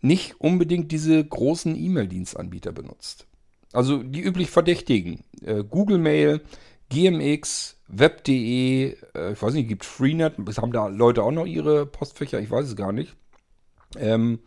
[0.00, 3.26] nicht unbedingt diese großen E-Mail-Dienstanbieter benutzt.
[3.72, 5.24] Also die üblich Verdächtigen.
[5.42, 6.42] Äh, Google Mail,
[6.90, 12.40] GMX, Web.de, äh, ich weiß nicht, gibt Freenet, haben da Leute auch noch ihre Postfächer,
[12.40, 13.14] ich weiß es gar nicht.
[13.96, 14.40] Ähm,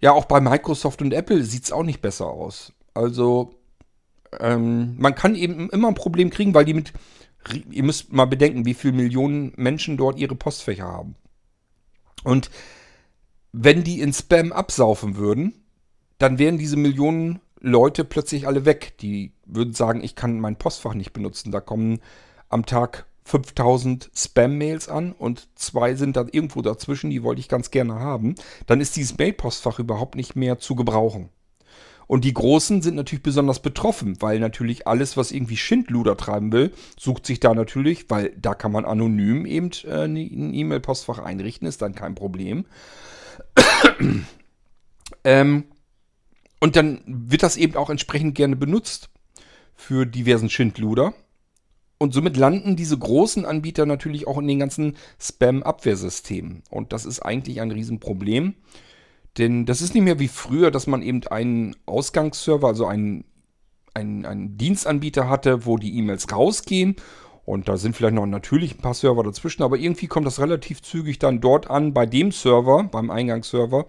[0.00, 2.72] ja, auch bei Microsoft und Apple sieht es auch nicht besser aus.
[2.94, 3.54] Also
[4.40, 6.92] ähm, man kann eben immer ein Problem kriegen, weil die mit,
[7.70, 11.16] ihr müsst mal bedenken, wie viele Millionen Menschen dort ihre Postfächer haben.
[12.24, 12.50] Und
[13.52, 15.64] wenn die in Spam absaufen würden,
[16.18, 18.98] dann wären diese Millionen Leute plötzlich alle weg.
[19.00, 21.52] Die würden sagen, ich kann mein Postfach nicht benutzen.
[21.52, 22.00] Da kommen
[22.48, 27.70] am Tag 5000 Spam-Mails an und zwei sind dann irgendwo dazwischen, die wollte ich ganz
[27.70, 28.34] gerne haben.
[28.66, 31.28] Dann ist dieses Mail-Postfach überhaupt nicht mehr zu gebrauchen.
[32.08, 36.72] Und die Großen sind natürlich besonders betroffen, weil natürlich alles, was irgendwie Schindluder treiben will,
[36.98, 40.16] sucht sich da natürlich, weil da kann man anonym eben äh, ein
[40.52, 42.66] E-Mail-Postfach einrichten, ist dann kein Problem.
[45.24, 45.64] ähm,
[46.62, 49.10] und dann wird das eben auch entsprechend gerne benutzt
[49.74, 51.12] für diversen Schindluder.
[51.98, 56.62] Und somit landen diese großen Anbieter natürlich auch in den ganzen Spam-Abwehrsystemen.
[56.70, 58.54] Und das ist eigentlich ein Riesenproblem.
[59.38, 63.24] Denn das ist nicht mehr wie früher, dass man eben einen Ausgangsserver, also einen,
[63.92, 66.94] einen, einen Dienstanbieter hatte, wo die E-Mails rausgehen.
[67.44, 70.80] Und da sind vielleicht noch natürlich ein paar Server dazwischen, aber irgendwie kommt das relativ
[70.80, 73.88] zügig dann dort an, bei dem Server, beim Eingangsserver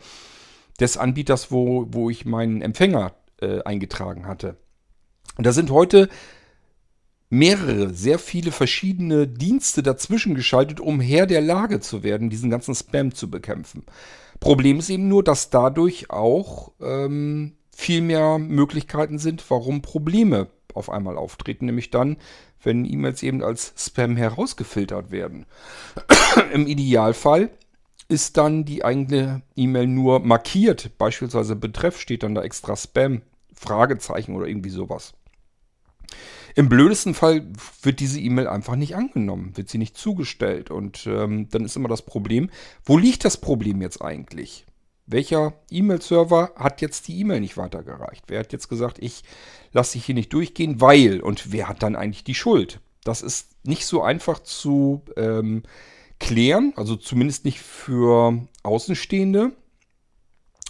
[0.79, 4.57] des Anbieters, wo, wo ich meinen Empfänger äh, eingetragen hatte.
[5.38, 6.09] Und da sind heute
[7.29, 12.75] mehrere, sehr viele verschiedene Dienste dazwischen geschaltet, um Herr der Lage zu werden, diesen ganzen
[12.75, 13.83] Spam zu bekämpfen.
[14.39, 20.89] Problem ist eben nur, dass dadurch auch ähm, viel mehr Möglichkeiten sind, warum Probleme auf
[20.89, 22.17] einmal auftreten, nämlich dann,
[22.62, 25.45] wenn E-Mails eben als Spam herausgefiltert werden.
[26.53, 27.49] Im Idealfall
[28.07, 30.97] ist dann die eigene E-Mail nur markiert.
[30.97, 33.21] Beispielsweise Betreff steht dann da extra Spam,
[33.53, 35.13] Fragezeichen oder irgendwie sowas.
[36.55, 37.47] Im blödesten Fall
[37.81, 40.69] wird diese E-Mail einfach nicht angenommen, wird sie nicht zugestellt.
[40.69, 42.49] Und ähm, dann ist immer das Problem,
[42.85, 44.65] wo liegt das Problem jetzt eigentlich?
[45.05, 48.25] Welcher E-Mail-Server hat jetzt die E-Mail nicht weitergereicht?
[48.27, 49.23] Wer hat jetzt gesagt, ich
[49.71, 51.21] lasse dich hier nicht durchgehen, weil?
[51.21, 52.79] Und wer hat dann eigentlich die Schuld?
[53.03, 55.63] Das ist nicht so einfach zu ähm,
[56.23, 59.51] klären, also zumindest nicht für Außenstehende,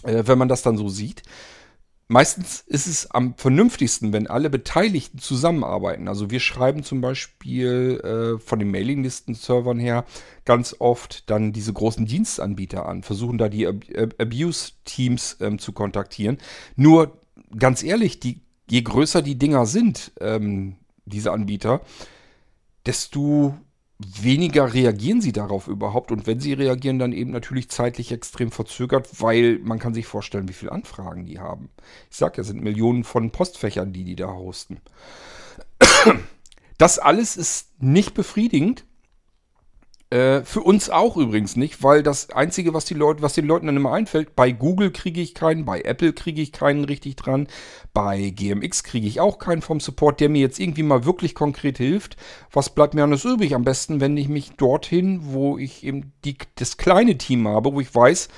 [0.02, 1.22] äh, wenn man das dann so sieht.
[2.08, 6.06] Meistens ist es am vernünftigsten, wenn alle Beteiligten zusammenarbeiten.
[6.06, 10.04] Also wir schreiben zum Beispiel äh, von den Mailinglisten-Servern her
[10.44, 13.76] ganz oft dann diese großen Dienstanbieter an, versuchen da die Ab
[14.18, 16.38] Abuse-Teams ähm, zu kontaktieren.
[16.76, 17.22] Nur
[17.56, 21.80] ganz ehrlich, die, je größer die Dinger sind, ähm, diese Anbieter,
[22.84, 23.54] desto
[24.22, 26.12] weniger reagieren sie darauf überhaupt.
[26.12, 30.48] Und wenn sie reagieren, dann eben natürlich zeitlich extrem verzögert, weil man kann sich vorstellen,
[30.48, 31.68] wie viele Anfragen die haben.
[32.10, 34.78] Ich sage ja, es sind Millionen von Postfächern, die die da hosten.
[36.78, 38.84] Das alles ist nicht befriedigend.
[40.10, 43.66] Äh, für uns auch übrigens nicht, weil das Einzige, was, die Leute, was den Leuten
[43.66, 47.48] dann immer einfällt, bei Google kriege ich keinen, bei Apple kriege ich keinen richtig dran,
[47.94, 51.78] bei GMX kriege ich auch keinen vom Support, der mir jetzt irgendwie mal wirklich konkret
[51.78, 52.16] hilft.
[52.52, 53.54] Was bleibt mir anders übrig?
[53.54, 57.80] Am besten wende ich mich dorthin, wo ich eben die, das kleine Team habe, wo
[57.80, 58.28] ich weiß,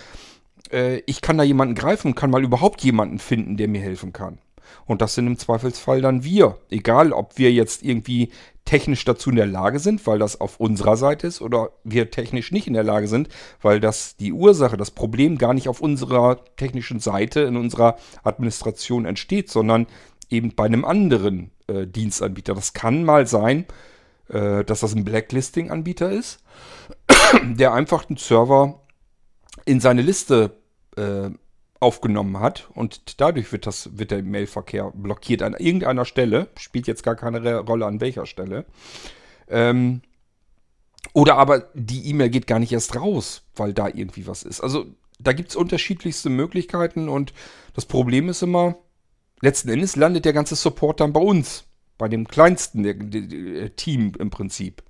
[0.71, 4.13] äh, ich kann da jemanden greifen und kann mal überhaupt jemanden finden, der mir helfen
[4.13, 4.39] kann.
[4.85, 6.59] Und das sind im Zweifelsfall dann wir.
[6.71, 8.31] Egal, ob wir jetzt irgendwie
[8.65, 12.53] technisch dazu in der Lage sind, weil das auf unserer Seite ist, oder wir technisch
[12.53, 13.29] nicht in der Lage sind,
[13.63, 19.07] weil das die Ursache, das Problem gar nicht auf unserer technischen Seite, in unserer Administration
[19.07, 19.87] entsteht, sondern
[20.29, 22.55] eben bei einem anderen äh, Dienstanbieter.
[22.55, 23.67] Das kann mal sein,
[24.29, 26.41] äh, dass das ein Blacklisting-Anbieter ist,
[27.45, 28.81] der einfach einen Server
[29.65, 30.57] in seine Liste
[30.97, 31.31] äh,
[31.81, 37.03] aufgenommen hat und dadurch wird, das, wird der Mailverkehr blockiert an irgendeiner Stelle, spielt jetzt
[37.03, 38.65] gar keine Rolle an welcher Stelle.
[39.49, 40.01] Ähm,
[41.13, 44.61] oder aber die E-Mail geht gar nicht erst raus, weil da irgendwie was ist.
[44.61, 44.87] Also
[45.19, 47.33] da gibt es unterschiedlichste Möglichkeiten und
[47.75, 48.77] das Problem ist immer,
[49.41, 51.65] letzten Endes landet der ganze Support dann bei uns,
[51.99, 54.83] bei dem kleinsten der, der, der Team im Prinzip.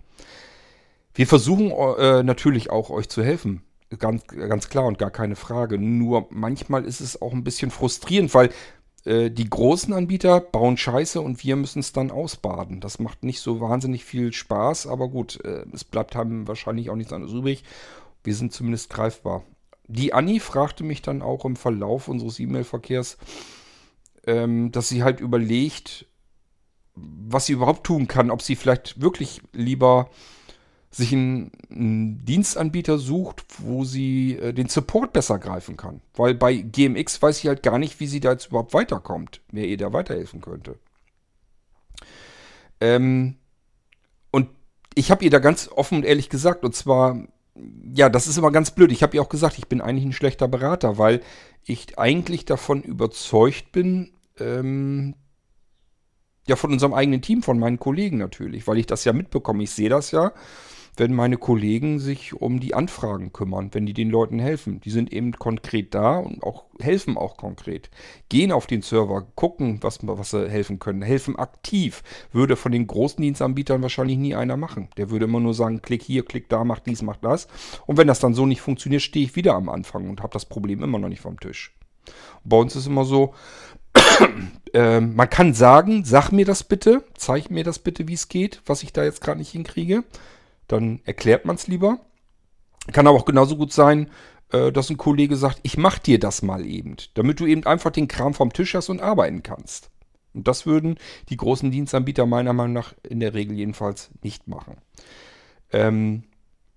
[1.14, 3.62] Wir versuchen äh, natürlich auch euch zu helfen.
[3.99, 5.79] Ganz, ganz klar und gar keine Frage.
[5.79, 8.51] Nur manchmal ist es auch ein bisschen frustrierend, weil
[9.05, 12.81] äh, die großen Anbieter bauen Scheiße und wir müssen es dann ausbaden.
[12.81, 16.96] Das macht nicht so wahnsinnig viel Spaß, aber gut, äh, es bleibt haben wahrscheinlich auch
[16.96, 17.62] nichts anderes übrig.
[18.25, 19.44] Wir sind zumindest greifbar.
[19.87, 23.18] Die Anni fragte mich dann auch im Verlauf unseres E-Mail-Verkehrs,
[24.27, 26.07] ähm, dass sie halt überlegt,
[26.96, 30.11] was sie überhaupt tun kann, ob sie vielleicht wirklich lieber
[30.97, 36.01] sich einen, einen, Dienstanbieter sucht, wo sie äh, den Support besser greifen kann.
[36.15, 39.67] Weil bei GMX weiß ich halt gar nicht, wie sie da jetzt überhaupt weiterkommt, wer
[39.67, 40.79] ihr da weiterhelfen könnte.
[42.81, 43.37] Ähm,
[44.31, 44.49] und
[44.95, 47.17] ich habe ihr da ganz offen und ehrlich gesagt, und zwar
[47.95, 48.93] ja, das ist immer ganz blöd.
[48.93, 51.23] Ich habe ja auch gesagt, ich bin eigentlich ein schlechter Berater, weil
[51.65, 55.15] ich eigentlich davon überzeugt bin, ähm,
[56.47, 59.65] ja, von unserem eigenen Team, von meinen Kollegen natürlich, weil ich das ja mitbekomme.
[59.65, 60.33] Ich sehe das ja
[60.97, 64.81] wenn meine Kollegen sich um die Anfragen kümmern, wenn die den Leuten helfen.
[64.81, 67.91] Die sind eben konkret da und auch helfen auch konkret.
[68.29, 72.03] Gehen auf den Server, gucken, was, was sie helfen können, helfen aktiv.
[72.33, 74.89] Würde von den großen Dienstanbietern wahrscheinlich nie einer machen.
[74.97, 77.47] Der würde immer nur sagen, klick hier, klick da, mach dies, mach das.
[77.87, 80.47] Und wenn das dann so nicht funktioniert, stehe ich wieder am Anfang und habe das
[80.47, 81.75] Problem immer noch nicht vom Tisch.
[82.45, 83.35] bei uns ist immer so,
[84.73, 88.63] äh, man kann sagen, sag mir das bitte, zeig mir das bitte, wie es geht,
[88.67, 90.05] was ich da jetzt gerade nicht hinkriege
[90.69, 92.01] dann erklärt man es lieber.
[92.93, 94.11] Kann aber auch genauso gut sein,
[94.53, 97.91] äh, dass ein Kollege sagt, ich mach dir das mal eben, damit du eben einfach
[97.91, 99.91] den Kram vom Tisch hast und arbeiten kannst.
[100.35, 100.99] Und das würden
[101.31, 104.77] die großen Dienstanbieter meiner Meinung nach in der Regel jedenfalls nicht machen.
[105.73, 106.25] Ähm,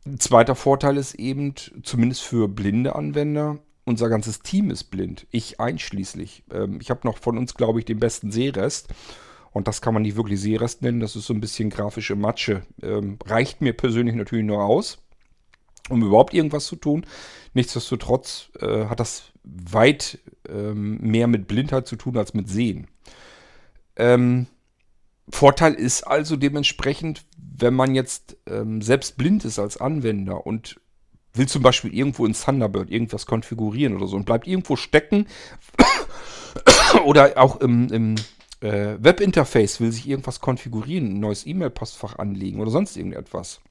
[0.05, 5.27] ein zweiter Vorteil ist eben, zumindest für blinde Anwender, unser ganzes Team ist blind.
[5.29, 6.43] Ich einschließlich.
[6.51, 8.87] Ähm, ich habe noch von uns, glaube ich, den besten Sehrest.
[9.51, 10.99] Und das kann man nicht wirklich Seerest nennen.
[10.99, 12.61] Das ist so ein bisschen grafische Matsche.
[12.81, 14.99] Ähm, reicht mir persönlich natürlich nur aus,
[15.89, 17.05] um überhaupt irgendwas zu tun.
[17.53, 22.87] Nichtsdestotrotz äh, hat das weit ähm, mehr mit Blindheit zu tun als mit Sehen.
[23.95, 24.47] Ähm,
[25.29, 30.79] Vorteil ist also dementsprechend, wenn man jetzt ähm, selbst blind ist als Anwender und
[31.33, 35.27] will zum Beispiel irgendwo in Thunderbird irgendwas konfigurieren oder so und bleibt irgendwo stecken
[37.05, 38.15] oder auch im, im
[38.61, 43.61] äh, Webinterface will sich irgendwas konfigurieren, ein neues E-Mail-Postfach anlegen oder sonst irgendetwas.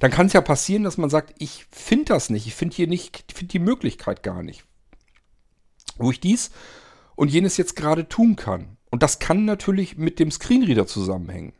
[0.00, 2.86] Dann kann es ja passieren, dass man sagt, ich finde das nicht, ich finde hier
[2.86, 4.64] nicht, finde die Möglichkeit gar nicht.
[5.96, 6.50] Wo ich dies
[7.16, 8.76] und jenes jetzt gerade tun kann.
[8.90, 11.52] Und das kann natürlich mit dem Screenreader zusammenhängen.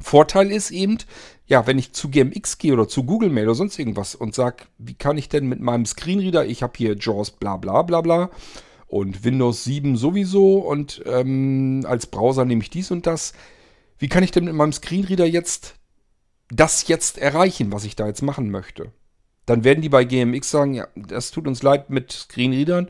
[0.00, 0.98] Vorteil ist eben,
[1.46, 4.64] ja, wenn ich zu GMX gehe oder zu Google Mail oder sonst irgendwas und sage,
[4.78, 8.30] wie kann ich denn mit meinem Screenreader, ich habe hier JAWS bla bla bla bla,
[8.94, 13.32] und Windows 7 sowieso und ähm, als Browser nehme ich dies und das.
[13.98, 15.74] Wie kann ich denn mit meinem Screenreader jetzt
[16.48, 18.92] das jetzt erreichen, was ich da jetzt machen möchte?
[19.46, 22.88] Dann werden die bei GMX sagen, ja, das tut uns leid mit Screenreadern.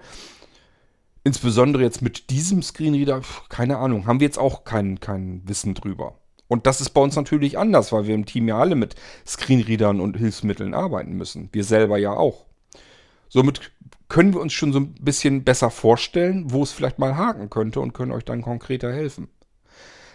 [1.25, 6.19] Insbesondere jetzt mit diesem Screenreader, keine Ahnung, haben wir jetzt auch kein, kein Wissen drüber.
[6.49, 8.95] Und das ist bei uns natürlich anders, weil wir im Team ja alle mit
[9.27, 11.49] Screenreadern und Hilfsmitteln arbeiten müssen.
[11.53, 12.45] Wir selber ja auch.
[13.35, 13.73] Somit
[14.09, 17.81] können wir uns schon so ein bisschen besser vorstellen, wo es vielleicht mal haken könnte
[17.81, 19.27] und können euch dann konkreter helfen.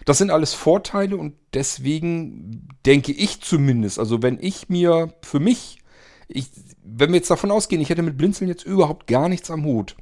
[0.06, 5.80] Das sind alles Vorteile und deswegen denke ich zumindest, also wenn ich mir für mich,
[6.28, 6.46] ich,
[6.82, 9.96] wenn wir jetzt davon ausgehen, ich hätte mit Blinzeln jetzt überhaupt gar nichts am Hut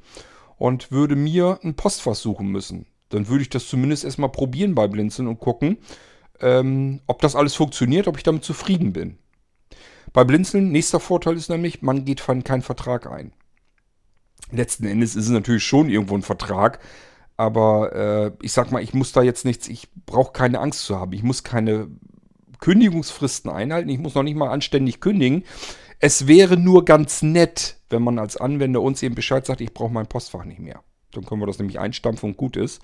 [0.57, 4.87] und würde mir ein Postfach suchen müssen, dann würde ich das zumindest erstmal probieren bei
[4.87, 5.79] Blinzeln und gucken,
[6.39, 9.17] ähm, ob das alles funktioniert, ob ich damit zufrieden bin.
[10.13, 13.33] Bei Blinzeln, nächster Vorteil ist nämlich, man geht keinen Vertrag ein.
[14.51, 16.79] Letzten Endes ist es natürlich schon irgendwo ein Vertrag,
[17.37, 20.99] aber äh, ich sag mal, ich muss da jetzt nichts, ich brauche keine Angst zu
[20.99, 21.13] haben.
[21.13, 21.87] Ich muss keine
[22.59, 25.43] Kündigungsfristen einhalten, ich muss noch nicht mal anständig kündigen.
[25.99, 29.93] Es wäre nur ganz nett, wenn man als Anwender uns eben Bescheid sagt, ich brauche
[29.93, 30.83] mein Postfach nicht mehr.
[31.11, 32.81] Dann können wir das nämlich einstampfen und gut ist.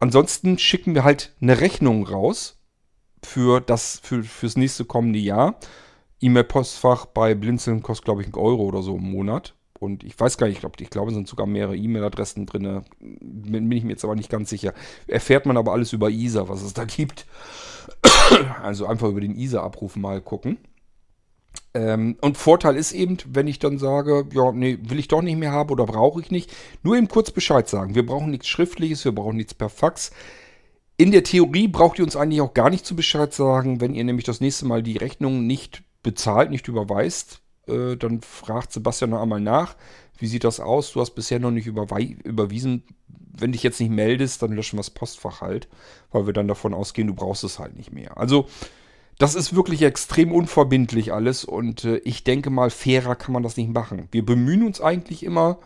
[0.00, 2.58] Ansonsten schicken wir halt eine Rechnung raus
[3.22, 5.58] für das, für, fürs nächste kommende Jahr.
[6.20, 9.54] E-Mail-Postfach bei Blinzeln kostet, glaube ich, einen Euro oder so im Monat.
[9.78, 12.82] Und ich weiß gar nicht, ich glaube, ich glaube, es sind sogar mehrere E-Mail-Adressen drin.
[13.00, 14.74] Bin, bin ich mir jetzt aber nicht ganz sicher.
[15.06, 17.26] Erfährt man aber alles über ISA, was es da gibt.
[18.62, 20.58] also einfach über den ISA-Abruf mal gucken.
[21.74, 25.38] Ähm, und Vorteil ist eben, wenn ich dann sage, ja, nee, will ich doch nicht
[25.38, 26.52] mehr haben oder brauche ich nicht,
[26.82, 27.94] nur eben kurz Bescheid sagen.
[27.94, 30.10] Wir brauchen nichts Schriftliches, wir brauchen nichts per Fax.
[30.96, 34.02] In der Theorie braucht ihr uns eigentlich auch gar nicht zu Bescheid sagen, wenn ihr
[34.02, 39.20] nämlich das nächste Mal die Rechnung nicht bezahlt, nicht überweist, äh, dann fragt Sebastian noch
[39.20, 39.76] einmal nach,
[40.16, 40.92] wie sieht das aus?
[40.92, 42.82] Du hast bisher noch nicht überwiesen.
[43.06, 45.68] Wenn dich jetzt nicht meldest, dann löschen wir das Postfach halt,
[46.10, 48.16] weil wir dann davon ausgehen, du brauchst es halt nicht mehr.
[48.16, 48.48] Also,
[49.18, 53.58] das ist wirklich extrem unverbindlich alles und äh, ich denke mal, fairer kann man das
[53.58, 54.08] nicht machen.
[54.12, 55.58] Wir bemühen uns eigentlich immer,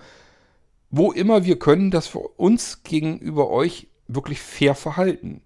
[0.90, 5.42] wo immer wir können, dass wir uns gegenüber euch wirklich fair verhalten.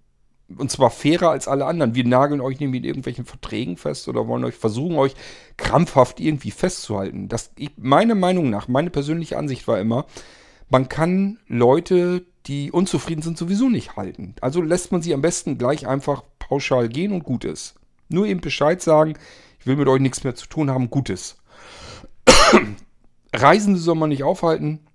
[0.48, 1.94] Und zwar fairer als alle anderen.
[1.94, 5.14] Wir nageln euch nämlich in irgendwelchen Verträgen fest oder wollen euch versuchen, euch
[5.57, 7.28] krampfhaft irgendwie festzuhalten.
[7.28, 10.07] Das, ich, meine Meinung nach, meine persönliche Ansicht war immer,
[10.68, 14.34] man kann Leute, die unzufrieden sind, sowieso nicht halten.
[14.40, 17.74] Also lässt man sie am besten gleich einfach pauschal gehen und gut ist.
[18.09, 19.14] Nur eben Bescheid sagen,
[19.59, 21.38] ich will mit euch nichts mehr zu tun haben, Gutes.
[23.34, 24.86] Reisende soll man nicht aufhalten.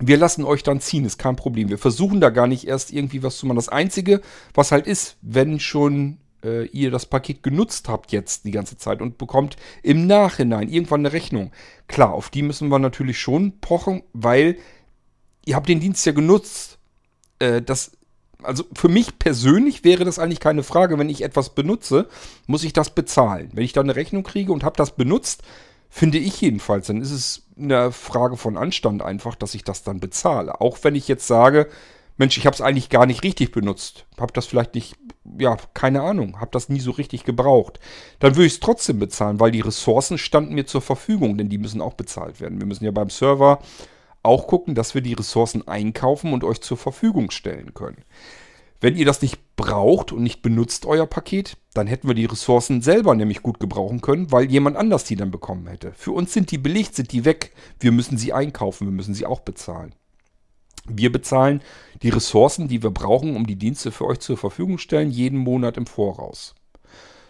[0.00, 1.68] Wir lassen euch dann ziehen, ist kein Problem.
[1.68, 3.56] Wir versuchen da gar nicht erst irgendwie was zu machen.
[3.56, 4.22] Das Einzige,
[4.54, 9.02] was halt ist, wenn schon äh, ihr das Paket genutzt habt jetzt die ganze Zeit
[9.02, 11.52] und bekommt im Nachhinein irgendwann eine Rechnung.
[11.86, 14.56] Klar, auf die müssen wir natürlich schon pochen, weil
[15.44, 16.78] ihr habt den Dienst ja genutzt.
[17.38, 17.92] Äh, das,
[18.42, 20.98] also für mich persönlich wäre das eigentlich keine Frage.
[20.98, 22.08] Wenn ich etwas benutze,
[22.46, 23.50] muss ich das bezahlen.
[23.52, 25.42] Wenn ich dann eine Rechnung kriege und habe das benutzt,
[25.90, 30.00] finde ich jedenfalls, dann ist es eine Frage von Anstand einfach, dass ich das dann
[30.00, 30.60] bezahle.
[30.60, 31.68] Auch wenn ich jetzt sage,
[32.16, 34.04] Mensch, ich habe es eigentlich gar nicht richtig benutzt.
[34.18, 34.96] Habe das vielleicht nicht,
[35.38, 37.80] ja, keine Ahnung, habe das nie so richtig gebraucht.
[38.18, 41.56] Dann würde ich es trotzdem bezahlen, weil die Ressourcen standen mir zur Verfügung, denn die
[41.56, 42.60] müssen auch bezahlt werden.
[42.60, 43.60] Wir müssen ja beim Server
[44.22, 48.04] auch gucken, dass wir die Ressourcen einkaufen und euch zur Verfügung stellen können.
[48.80, 52.80] Wenn ihr das nicht braucht und nicht benutzt, euer Paket, dann hätten wir die Ressourcen
[52.80, 55.92] selber nämlich gut gebrauchen können, weil jemand anders die dann bekommen hätte.
[55.92, 57.52] Für uns sind die belegt, sind die weg.
[57.78, 59.94] Wir müssen sie einkaufen, wir müssen sie auch bezahlen.
[60.88, 61.60] Wir bezahlen
[62.02, 65.76] die Ressourcen, die wir brauchen, um die Dienste für euch zur Verfügung stellen, jeden Monat
[65.76, 66.54] im Voraus.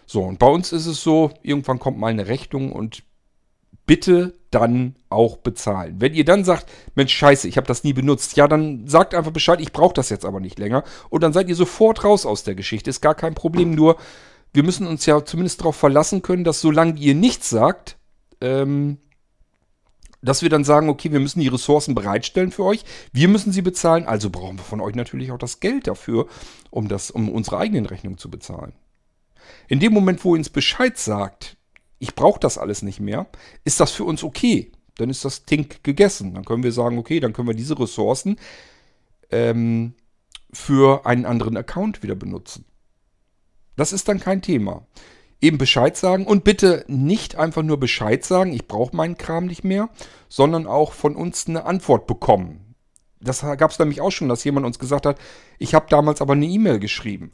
[0.05, 3.03] So, und bei uns ist es so, irgendwann kommt mal eine Rechnung und
[3.91, 5.97] bitte dann auch bezahlen.
[5.99, 9.33] Wenn ihr dann sagt, Mensch, scheiße, ich habe das nie benutzt, ja, dann sagt einfach
[9.33, 10.85] Bescheid, ich brauche das jetzt aber nicht länger.
[11.09, 12.89] Und dann seid ihr sofort raus aus der Geschichte.
[12.89, 13.97] Ist gar kein Problem, nur
[14.53, 17.97] wir müssen uns ja zumindest darauf verlassen können, dass solange ihr nichts sagt,
[18.39, 18.97] ähm,
[20.21, 23.61] dass wir dann sagen, okay, wir müssen die Ressourcen bereitstellen für euch, wir müssen sie
[23.61, 26.27] bezahlen, also brauchen wir von euch natürlich auch das Geld dafür,
[26.69, 28.71] um, das, um unsere eigenen Rechnungen zu bezahlen.
[29.67, 31.57] In dem Moment, wo ihr uns Bescheid sagt,
[32.01, 33.27] ich brauche das alles nicht mehr,
[33.63, 34.71] ist das für uns okay.
[34.95, 36.33] Dann ist das Ding gegessen.
[36.33, 38.37] Dann können wir sagen, okay, dann können wir diese Ressourcen
[39.29, 39.93] ähm,
[40.51, 42.65] für einen anderen Account wieder benutzen.
[43.77, 44.85] Das ist dann kein Thema
[45.41, 49.63] eben Bescheid sagen und bitte nicht einfach nur Bescheid sagen, ich brauche meinen Kram nicht
[49.63, 49.89] mehr,
[50.29, 52.75] sondern auch von uns eine Antwort bekommen.
[53.19, 55.19] Das gab es nämlich auch schon, dass jemand uns gesagt hat,
[55.59, 57.31] ich habe damals aber eine E-Mail geschrieben.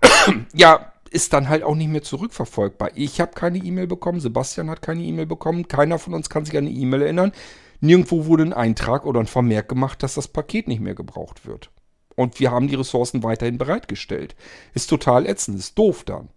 [0.54, 2.90] ja, ist dann halt auch nicht mehr zurückverfolgbar.
[2.94, 6.56] Ich habe keine E-Mail bekommen, Sebastian hat keine E-Mail bekommen, keiner von uns kann sich
[6.56, 7.32] an eine E-Mail erinnern.
[7.80, 11.70] Nirgendwo wurde ein Eintrag oder ein Vermerk gemacht, dass das Paket nicht mehr gebraucht wird.
[12.14, 14.36] Und wir haben die Ressourcen weiterhin bereitgestellt.
[14.74, 16.28] Ist total ätzend, ist doof dann.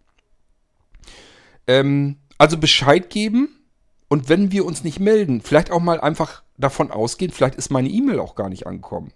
[1.67, 3.59] Ähm, also Bescheid geben
[4.07, 7.89] und wenn wir uns nicht melden, vielleicht auch mal einfach davon ausgehen, vielleicht ist meine
[7.89, 9.11] E-Mail auch gar nicht angekommen.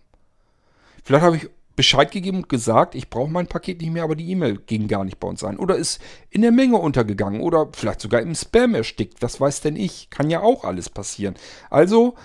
[1.04, 1.50] Vielleicht habe ich
[1.80, 5.06] Bescheid gegeben und gesagt, ich brauche mein Paket nicht mehr, aber die E-Mail ging gar
[5.06, 5.58] nicht bei uns ein.
[5.58, 9.22] Oder ist in der Menge untergegangen oder vielleicht sogar im Spam erstickt.
[9.22, 10.10] Was weiß denn ich?
[10.10, 11.36] Kann ja auch alles passieren.
[11.70, 12.16] Also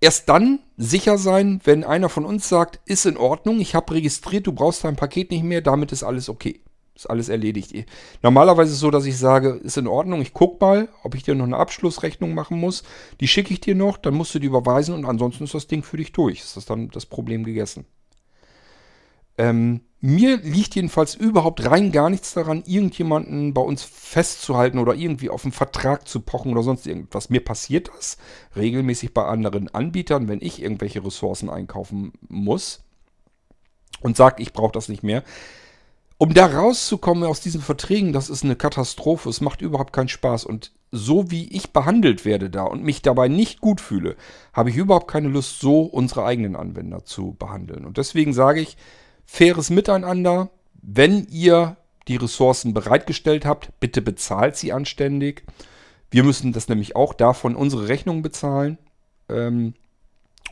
[0.00, 4.46] erst dann sicher sein, wenn einer von uns sagt, ist in Ordnung, ich habe registriert,
[4.46, 6.62] du brauchst dein Paket nicht mehr, damit ist alles okay.
[6.94, 7.74] Ist alles erledigt.
[8.22, 11.24] Normalerweise ist es so, dass ich sage, ist in Ordnung, ich gucke mal, ob ich
[11.24, 12.84] dir noch eine Abschlussrechnung machen muss.
[13.20, 15.82] Die schicke ich dir noch, dann musst du die überweisen und ansonsten ist das Ding
[15.82, 16.40] für dich durch.
[16.40, 17.84] Ist das dann das Problem gegessen.
[19.38, 25.30] Ähm, mir liegt jedenfalls überhaupt rein gar nichts daran, irgendjemanden bei uns festzuhalten oder irgendwie
[25.30, 27.30] auf einen Vertrag zu pochen oder sonst irgendwas.
[27.30, 28.16] Mir passiert das
[28.56, 32.82] regelmäßig bei anderen Anbietern, wenn ich irgendwelche Ressourcen einkaufen muss
[34.00, 35.22] und sage, ich brauche das nicht mehr
[36.22, 39.28] um da rauszukommen aus diesen Verträgen, das ist eine Katastrophe.
[39.28, 40.44] Es macht überhaupt keinen Spaß.
[40.44, 44.14] Und so wie ich behandelt werde da und mich dabei nicht gut fühle,
[44.52, 47.84] habe ich überhaupt keine Lust, so unsere eigenen Anwender zu behandeln.
[47.84, 48.76] Und deswegen sage ich,
[49.24, 50.50] faires Miteinander.
[50.80, 51.76] Wenn ihr
[52.08, 55.44] die Ressourcen bereitgestellt habt, bitte bezahlt sie anständig.
[56.10, 58.78] Wir müssen das nämlich auch davon unsere Rechnungen bezahlen.
[59.28, 59.74] Ähm,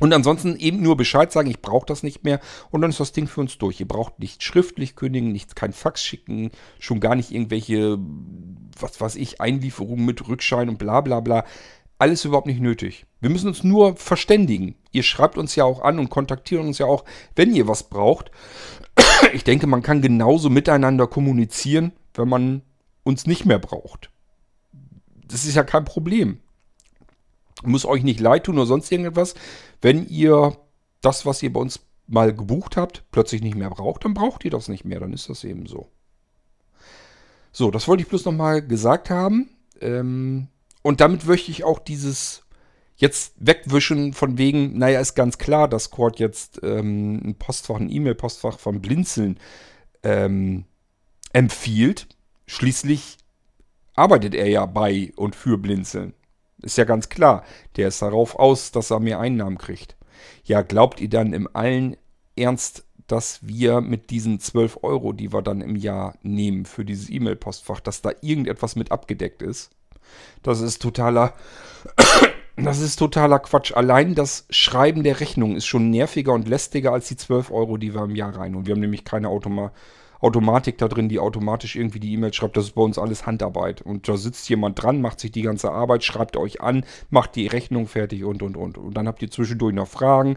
[0.01, 2.41] und ansonsten eben nur Bescheid sagen, ich brauche das nicht mehr
[2.71, 3.81] und dann ist das Ding für uns durch.
[3.81, 7.99] Ihr braucht nicht schriftlich kündigen, nicht kein Fax schicken, schon gar nicht irgendwelche,
[8.79, 11.45] was weiß ich, Einlieferungen mit Rückschein und bla bla bla.
[12.01, 13.05] Alles überhaupt nicht nötig.
[13.21, 14.75] Wir müssen uns nur verständigen.
[14.91, 17.05] Ihr schreibt uns ja auch an und kontaktiert uns ja auch,
[17.37, 18.31] wenn ihr was braucht.
[19.35, 22.63] Ich denke, man kann genauso miteinander kommunizieren, wenn man
[23.03, 24.11] uns nicht mehr braucht.
[25.29, 26.41] Das ist ja kein Problem.
[27.63, 29.35] Muss euch nicht leid tun oder sonst irgendetwas.
[29.83, 30.57] Wenn ihr
[31.03, 34.51] das, was ihr bei uns mal gebucht habt, plötzlich nicht mehr braucht, dann braucht ihr
[34.51, 35.01] das nicht mehr.
[35.01, 35.91] Dann ist das eben so.
[37.53, 39.51] So, das wollte ich bloß nochmal gesagt haben.
[39.83, 40.49] Ähm,
[40.83, 42.43] und damit möchte ich auch dieses
[42.97, 47.91] jetzt wegwischen von wegen, naja, ist ganz klar, dass Cord jetzt ähm, ein Postfach, ein
[47.91, 49.39] E-Mail-Postfach von Blinzeln
[50.03, 50.65] ähm,
[51.33, 52.09] empfiehlt.
[52.47, 53.17] Schließlich
[53.95, 56.15] arbeitet er ja bei und für Blinzeln.
[56.63, 57.45] Ist ja ganz klar.
[57.77, 59.97] Der ist darauf aus, dass er mehr Einnahmen kriegt.
[60.45, 61.97] Ja, glaubt ihr dann im allen
[62.37, 67.09] Ernst, dass wir mit diesen 12 Euro, die wir dann im Jahr nehmen für dieses
[67.09, 69.71] E-Mail-Postfach, dass da irgendetwas mit abgedeckt ist?
[70.43, 71.35] Das ist totaler.
[72.57, 73.73] Das ist totaler Quatsch.
[73.73, 77.95] Allein das Schreiben der Rechnung ist schon nerviger und lästiger als die 12 Euro, die
[77.95, 78.55] wir im Jahr rein.
[78.55, 79.73] Und wir haben nämlich keine Automa
[80.21, 82.57] Automatik da drin, die automatisch irgendwie die E-Mail schreibt.
[82.57, 83.81] Das ist bei uns alles Handarbeit.
[83.81, 87.47] Und da sitzt jemand dran, macht sich die ganze Arbeit, schreibt euch an, macht die
[87.47, 88.77] Rechnung fertig und, und, und.
[88.77, 90.37] Und dann habt ihr zwischendurch noch Fragen.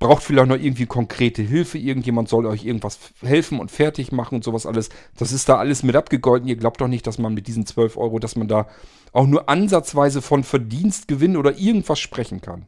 [0.00, 1.76] Braucht vielleicht noch irgendwie konkrete Hilfe.
[1.76, 4.88] Irgendjemand soll euch irgendwas helfen und fertig machen und sowas alles.
[5.18, 6.48] Das ist da alles mit abgegolten.
[6.48, 8.66] Ihr glaubt doch nicht, dass man mit diesen 12 Euro, dass man da
[9.12, 12.66] auch nur ansatzweise von Verdienstgewinn oder irgendwas sprechen kann.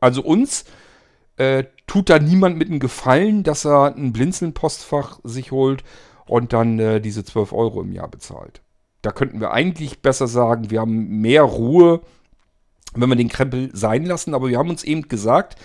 [0.00, 0.64] Also uns
[1.36, 5.84] äh, tut da niemand mit einem Gefallen, dass er ein Blinzeln-Postfach sich holt
[6.26, 8.60] und dann äh, diese 12 Euro im Jahr bezahlt.
[9.02, 12.00] Da könnten wir eigentlich besser sagen, wir haben mehr Ruhe,
[12.96, 14.34] wenn wir den Krempel sein lassen.
[14.34, 15.56] Aber wir haben uns eben gesagt,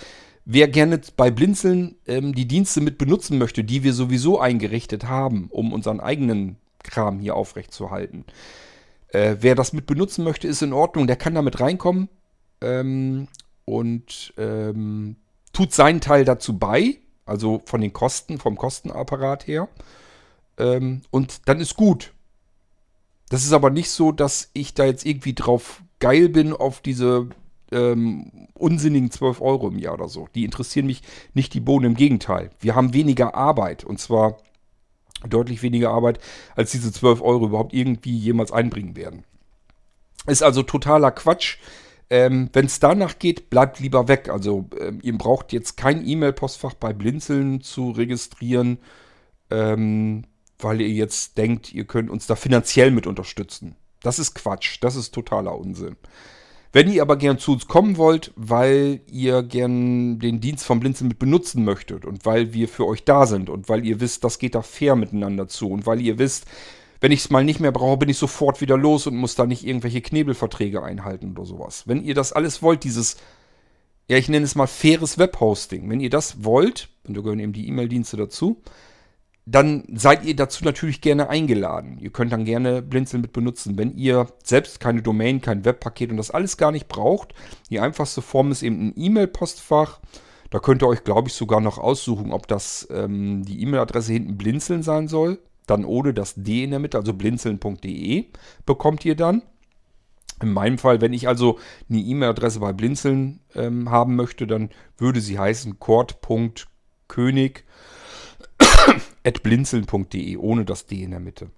[0.46, 5.48] wer gerne bei Blinzeln ähm, die Dienste mit benutzen möchte, die wir sowieso eingerichtet haben,
[5.50, 8.26] um unseren eigenen Kram hier aufrechtzuerhalten.
[9.10, 11.08] Äh, wer das mit benutzen möchte, ist in Ordnung.
[11.08, 12.10] Der kann damit reinkommen
[12.62, 13.28] ähm,
[13.66, 15.18] und ähm,
[15.54, 19.68] tut seinen Teil dazu bei, also von den Kosten, vom Kostenapparat her.
[20.58, 22.14] Ähm, und dann ist gut.
[23.30, 27.30] Das ist aber nicht so, dass ich da jetzt irgendwie drauf geil bin auf diese
[27.72, 30.28] ähm, unsinnigen 12 Euro im Jahr oder so.
[30.36, 31.01] Die interessieren mich
[31.34, 32.51] nicht die Bohnen, im Gegenteil.
[32.59, 34.38] Wir haben weniger Arbeit und zwar
[35.28, 36.19] deutlich weniger Arbeit,
[36.55, 39.24] als diese 12 Euro überhaupt irgendwie jemals einbringen werden.
[40.28, 41.57] Ist also totaler Quatsch.
[42.09, 44.30] Ähm, Wenn es danach geht, bleibt lieber weg.
[44.30, 48.80] Also ähm, ihr braucht jetzt kein E-Mail-Postfach bei Blinzeln zu registrieren,
[49.49, 50.24] ähm,
[50.59, 53.76] weil ihr jetzt denkt, ihr könnt uns da finanziell mit unterstützen.
[54.03, 54.78] Das ist Quatsch.
[54.82, 55.95] Das ist totaler Unsinn.
[56.74, 61.09] Wenn ihr aber gern zu uns kommen wollt, weil ihr gern den Dienst vom Blinzeln
[61.09, 64.39] mit benutzen möchtet und weil wir für euch da sind und weil ihr wisst, das
[64.39, 66.45] geht da fair miteinander zu und weil ihr wisst,
[67.01, 69.45] wenn ich es mal nicht mehr brauche, bin ich sofort wieder los und muss da
[69.45, 71.84] nicht irgendwelche Knebelverträge einhalten oder sowas.
[71.88, 73.17] Wenn ihr das alles wollt, dieses,
[74.07, 77.53] ja, ich nenne es mal faires Webhosting, wenn ihr das wollt, und da gehören eben
[77.53, 78.61] die E-Mail-Dienste dazu,
[79.52, 81.97] dann seid ihr dazu natürlich gerne eingeladen.
[81.99, 83.78] Ihr könnt dann gerne Blinzeln mit benutzen.
[83.78, 87.34] Wenn ihr selbst keine Domain, kein Webpaket und das alles gar nicht braucht,
[87.70, 89.99] die einfachste Form ist eben ein E-Mail-Postfach.
[90.49, 94.38] Da könnt ihr euch, glaube ich, sogar noch aussuchen, ob das ähm, die E-Mail-Adresse hinten
[94.38, 95.39] blinzeln sein soll
[95.72, 98.26] dann ohne das D in der Mitte, also blinzeln.de
[98.66, 99.41] bekommt ihr dann.
[100.41, 105.22] In meinem Fall, wenn ich also eine E-Mail-Adresse bei Blinzeln ähm, haben möchte, dann würde
[105.22, 107.64] sie heißen kord.könig at
[109.24, 111.49] blinzeln.de ohne das D in der Mitte.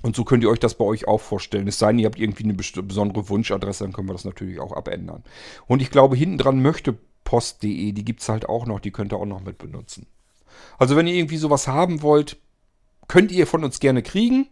[0.00, 1.66] Und so könnt ihr euch das bei euch auch vorstellen.
[1.66, 4.72] Es sei denn, ihr habt irgendwie eine besondere Wunschadresse, dann können wir das natürlich auch
[4.72, 5.24] abändern.
[5.66, 9.12] Und ich glaube, hinten dran möchte post.de, die gibt es halt auch noch, die könnt
[9.12, 10.06] ihr auch noch mit benutzen.
[10.78, 12.36] Also wenn ihr irgendwie sowas haben wollt,
[13.08, 14.46] Könnt ihr von uns gerne kriegen.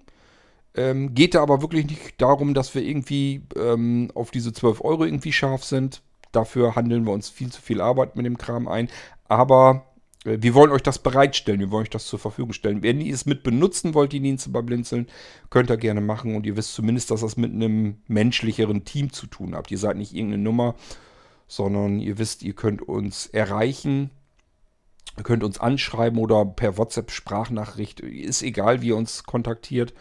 [0.75, 5.05] Ähm, geht da aber wirklich nicht darum, dass wir irgendwie ähm, auf diese 12 Euro
[5.05, 6.03] irgendwie scharf sind.
[6.33, 8.89] Dafür handeln wir uns viel zu viel Arbeit mit dem Kram ein.
[9.29, 9.85] Aber
[10.27, 11.61] wir wollen euch das bereitstellen.
[11.61, 12.83] Wir wollen euch das zur Verfügung stellen.
[12.83, 15.07] Wenn ihr es mit benutzen wollt, die Dienste bei Blinzeln,
[15.51, 16.35] könnt ihr gerne machen.
[16.35, 19.71] Und ihr wisst zumindest, dass das mit einem menschlicheren Team zu tun habt.
[19.71, 20.75] Ihr seid nicht irgendeine Nummer,
[21.49, 24.11] sondern ihr wisst, ihr könnt uns erreichen
[25.17, 28.01] Ihr könnt uns anschreiben oder per WhatsApp-Sprachnachricht.
[28.01, 29.95] Ist egal, wie ihr uns kontaktiert.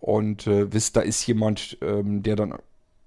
[0.00, 2.54] Und äh, wisst, da ist jemand, ähm, der dann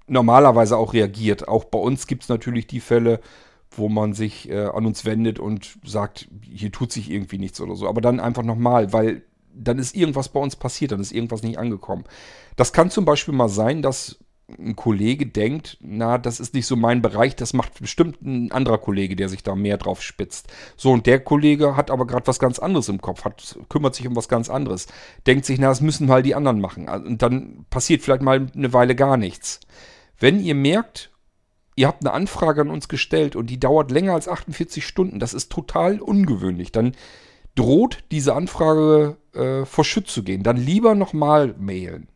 [0.07, 1.47] normalerweise auch reagiert.
[1.47, 3.19] Auch bei uns gibt es natürlich die Fälle,
[3.78, 7.76] wo man sich äh, an uns wendet und sagt, hier tut sich irgendwie nichts oder
[7.76, 7.88] so.
[7.88, 9.23] Aber dann einfach nochmal, weil
[9.53, 12.03] dann ist irgendwas bei uns passiert, dann ist irgendwas nicht angekommen.
[12.55, 16.76] Das kann zum Beispiel mal sein, dass ein Kollege denkt, na, das ist nicht so
[16.76, 20.47] mein Bereich, das macht bestimmt ein anderer Kollege, der sich da mehr drauf spitzt.
[20.78, 24.07] So, und der Kollege hat aber gerade was ganz anderes im Kopf, hat, kümmert sich
[24.07, 24.88] um was ganz anderes.
[25.26, 26.88] Denkt sich, na, das müssen mal die anderen machen.
[26.88, 29.61] Und dann passiert vielleicht mal eine Weile gar nichts.
[30.19, 31.11] Wenn ihr merkt,
[31.76, 35.34] ihr habt eine Anfrage an uns gestellt und die dauert länger als 48 Stunden, das
[35.34, 36.93] ist total ungewöhnlich, dann
[37.55, 40.43] droht diese Anfrage äh, vor Schütz zu gehen.
[40.43, 42.07] Dann lieber nochmal mailen.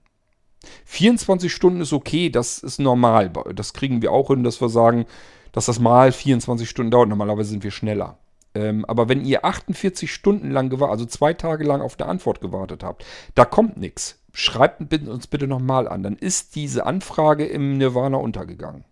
[0.86, 3.32] 24 Stunden ist okay, das ist normal.
[3.56, 5.06] Das kriegen wir auch hin, dass wir sagen,
[5.54, 7.10] dass das mal 24 Stunden dauert.
[7.10, 8.18] Normalerweise sind wir schneller.
[8.56, 12.42] Ähm, aber wenn ihr 48 Stunden lang gewartet, also zwei Tage lang auf eine Antwort
[12.42, 13.06] gewartet habt,
[13.36, 14.20] da kommt nichts.
[14.34, 16.04] Schreibt uns bitte nochmal an.
[16.04, 18.84] Dann ist diese Anfrage im Nirvana untergegangen.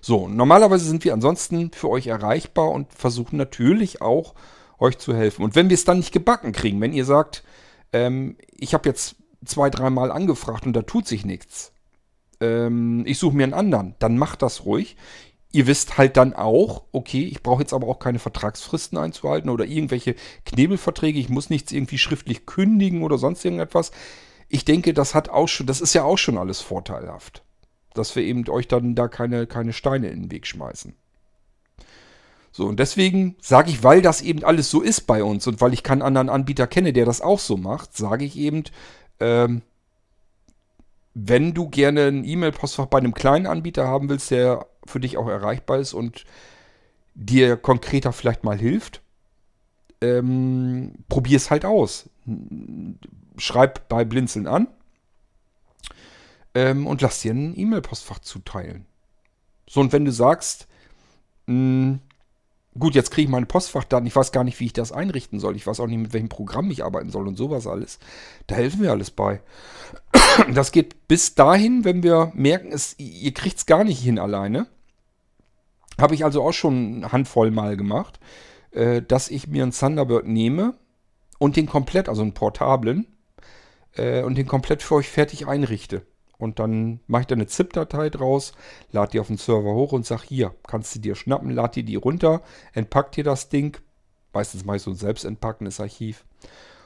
[0.00, 4.34] So, normalerweise sind wir ansonsten für euch erreichbar und versuchen natürlich auch
[4.78, 5.42] euch zu helfen.
[5.42, 7.42] Und wenn wir es dann nicht gebacken kriegen, wenn ihr sagt,
[7.92, 11.72] ähm, ich habe jetzt zwei, dreimal angefragt und da tut sich nichts.
[12.40, 13.94] Ähm, ich suche mir einen anderen.
[13.98, 14.96] Dann macht das ruhig.
[15.52, 19.64] Ihr wisst halt dann auch, okay, ich brauche jetzt aber auch keine Vertragsfristen einzuhalten oder
[19.64, 21.18] irgendwelche Knebelverträge.
[21.18, 23.92] Ich muss nichts irgendwie schriftlich kündigen oder sonst irgendetwas.
[24.48, 27.42] Ich denke, das hat auch schon, das ist ja auch schon alles vorteilhaft.
[27.96, 30.94] Dass wir eben euch dann da keine, keine Steine in den Weg schmeißen.
[32.52, 35.74] So, und deswegen sage ich, weil das eben alles so ist bei uns und weil
[35.74, 38.64] ich keinen anderen Anbieter kenne, der das auch so macht, sage ich eben,
[39.20, 39.60] ähm,
[41.12, 45.28] wenn du gerne ein E-Mail-Postfach bei einem kleinen Anbieter haben willst, der für dich auch
[45.28, 46.24] erreichbar ist und
[47.14, 49.02] dir konkreter vielleicht mal hilft,
[50.00, 52.08] ähm, probier es halt aus.
[53.36, 54.68] Schreib bei Blinzeln an
[56.56, 58.86] ähm, und lass dir ein E-Mail-Postfach zuteilen.
[59.68, 60.68] So, und wenn du sagst,
[61.44, 62.00] mh, hm,
[62.78, 65.54] gut, jetzt kriege ich meine Postfachdaten, ich weiß gar nicht, wie ich das einrichten soll,
[65.54, 67.98] ich weiß auch nicht, mit welchem Programm ich arbeiten soll und sowas alles,
[68.46, 69.42] da helfen wir alles bei.
[70.52, 74.66] Das geht bis dahin, wenn wir merken, es, ihr kriegt es gar nicht hin alleine.
[75.98, 78.20] Habe ich also auch schon eine Handvoll mal gemacht,
[78.70, 80.74] äh, dass ich mir einen Thunderbird nehme
[81.38, 83.06] und den komplett, also einen portablen,
[83.94, 86.06] äh, und den komplett für euch fertig einrichte.
[86.38, 88.52] Und dann mache ich da eine ZIP-Datei draus,
[88.92, 91.84] lade die auf den Server hoch und sage, hier, kannst du dir schnappen, lad dir
[91.84, 93.78] die runter, entpack dir das Ding.
[94.32, 96.24] Meistens mache ich so ein selbst entpackendes Archiv.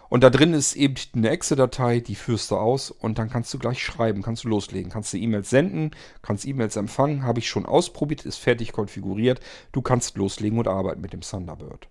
[0.09, 3.59] Und da drin ist eben eine Exe-Datei, die führst du aus und dann kannst du
[3.59, 7.65] gleich schreiben, kannst du loslegen, kannst du E-Mails senden, kannst E-Mails empfangen, habe ich schon
[7.65, 9.41] ausprobiert, ist fertig konfiguriert.
[9.71, 11.89] Du kannst loslegen und arbeiten mit dem Thunderbird.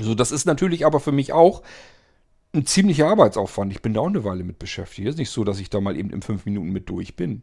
[0.00, 1.62] So, das ist natürlich aber für mich auch
[2.54, 3.72] ein ziemlicher Arbeitsaufwand.
[3.72, 5.08] Ich bin da auch eine Weile mit beschäftigt.
[5.08, 7.42] Es ist nicht so, dass ich da mal eben in fünf Minuten mit durch bin.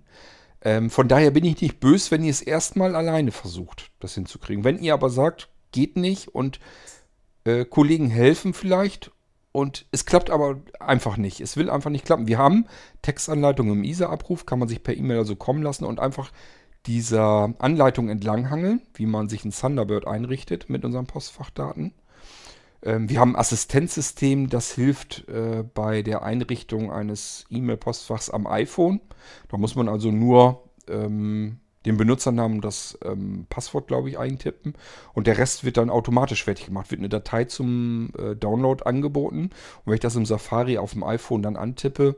[0.61, 4.63] Ähm, von daher bin ich nicht böse, wenn ihr es erstmal alleine versucht, das hinzukriegen.
[4.63, 6.59] Wenn ihr aber sagt, geht nicht und
[7.43, 9.11] äh, Kollegen helfen vielleicht
[9.51, 11.41] und es klappt aber einfach nicht.
[11.41, 12.27] Es will einfach nicht klappen.
[12.27, 12.67] Wir haben
[13.01, 16.31] Textanleitungen im ISA-Abruf, kann man sich per E-Mail also kommen lassen und einfach
[16.85, 21.93] dieser Anleitung entlanghangeln, wie man sich ein Thunderbird einrichtet mit unseren Postfachdaten.
[22.83, 29.01] Ähm, wir haben ein Assistenzsystem, das hilft äh, bei der Einrichtung eines E-Mail-Postfachs am iPhone.
[29.49, 34.75] Da muss man also nur ähm, den Benutzernamen und das ähm, Passwort, glaube ich, eintippen.
[35.13, 36.91] Und der Rest wird dann automatisch fertig gemacht.
[36.91, 39.45] Wird eine Datei zum äh, Download angeboten.
[39.45, 39.51] Und
[39.85, 42.15] wenn ich das im Safari auf dem iPhone dann antippe,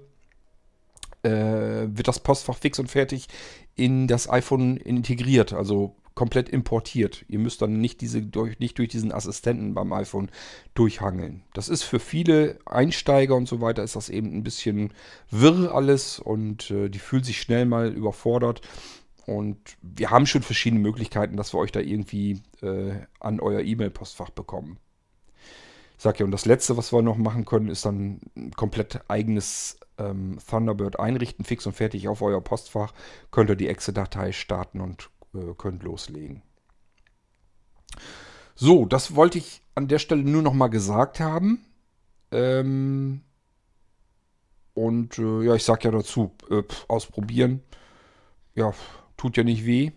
[1.24, 3.28] äh, wird das Postfach fix und fertig
[3.76, 5.54] in das iPhone integriert.
[5.54, 7.26] Also komplett importiert.
[7.28, 10.30] Ihr müsst dann nicht, diese, durch, nicht durch diesen Assistenten beim iPhone
[10.74, 11.44] durchhangeln.
[11.54, 14.94] Das ist für viele Einsteiger und so weiter, ist das eben ein bisschen
[15.30, 18.62] wirr alles und äh, die fühlen sich schnell mal überfordert.
[19.26, 24.30] Und wir haben schon verschiedene Möglichkeiten, dass wir euch da irgendwie äh, an euer E-Mail-Postfach
[24.32, 24.78] bekommen.
[25.98, 29.00] Ich sag ja, und das letzte, was wir noch machen können, ist dann ein komplett
[29.08, 32.94] eigenes ähm, Thunderbird einrichten, fix und fertig auf euer Postfach.
[33.32, 36.42] Könnt ihr die Exe-Datei starten und äh, könnt loslegen.
[38.56, 41.66] So, das wollte ich an der Stelle nur noch mal gesagt haben.
[42.32, 43.22] Ähm
[44.74, 47.62] und äh, ja, ich sag ja dazu, äh, ausprobieren.
[48.56, 48.74] Ja,
[49.18, 49.92] tut ja nicht weh.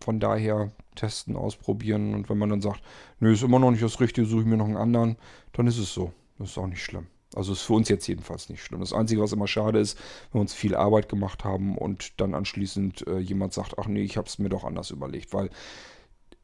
[0.00, 2.14] Von daher testen, ausprobieren.
[2.14, 2.82] Und wenn man dann sagt,
[3.18, 5.16] nö, ist immer noch nicht das Richtige, suche ich mir noch einen anderen,
[5.52, 6.12] dann ist es so.
[6.38, 7.06] Das ist auch nicht schlimm.
[7.34, 8.80] Also ist für uns jetzt jedenfalls nicht schlimm.
[8.80, 9.96] Das Einzige, was immer schade ist,
[10.32, 14.02] wenn wir uns viel Arbeit gemacht haben und dann anschließend äh, jemand sagt, ach nee,
[14.02, 15.50] ich habe es mir doch anders überlegt, weil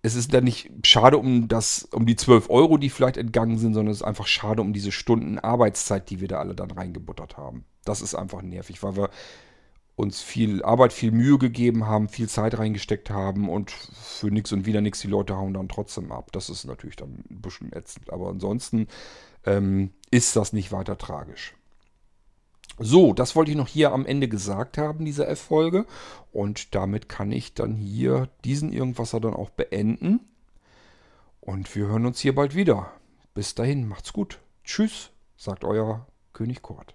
[0.03, 3.75] es ist dann nicht schade um das, um die 12 Euro, die vielleicht entgangen sind,
[3.75, 7.37] sondern es ist einfach schade um diese Stunden Arbeitszeit, die wir da alle dann reingebuttert
[7.37, 7.65] haben.
[7.85, 9.11] Das ist einfach nervig, weil wir
[9.97, 14.67] uns viel Arbeit, viel Mühe gegeben haben, viel Zeit reingesteckt haben und für nichts und
[14.67, 16.31] wieder nichts, die Leute hauen dann trotzdem ab.
[16.33, 18.13] Das ist natürlich dann ein bisschen ätzend.
[18.13, 18.89] Aber ansonsten
[19.47, 21.55] ähm, ist das nicht weiter tragisch.
[22.79, 25.87] So, das wollte ich noch hier am Ende gesagt haben, diese F-Folge.
[26.31, 30.21] Und damit kann ich dann hier diesen Irgendwasser dann auch beenden.
[31.41, 32.93] Und wir hören uns hier bald wieder.
[33.33, 34.41] Bis dahin, macht's gut.
[34.65, 36.95] Tschüss, sagt euer König Kurt.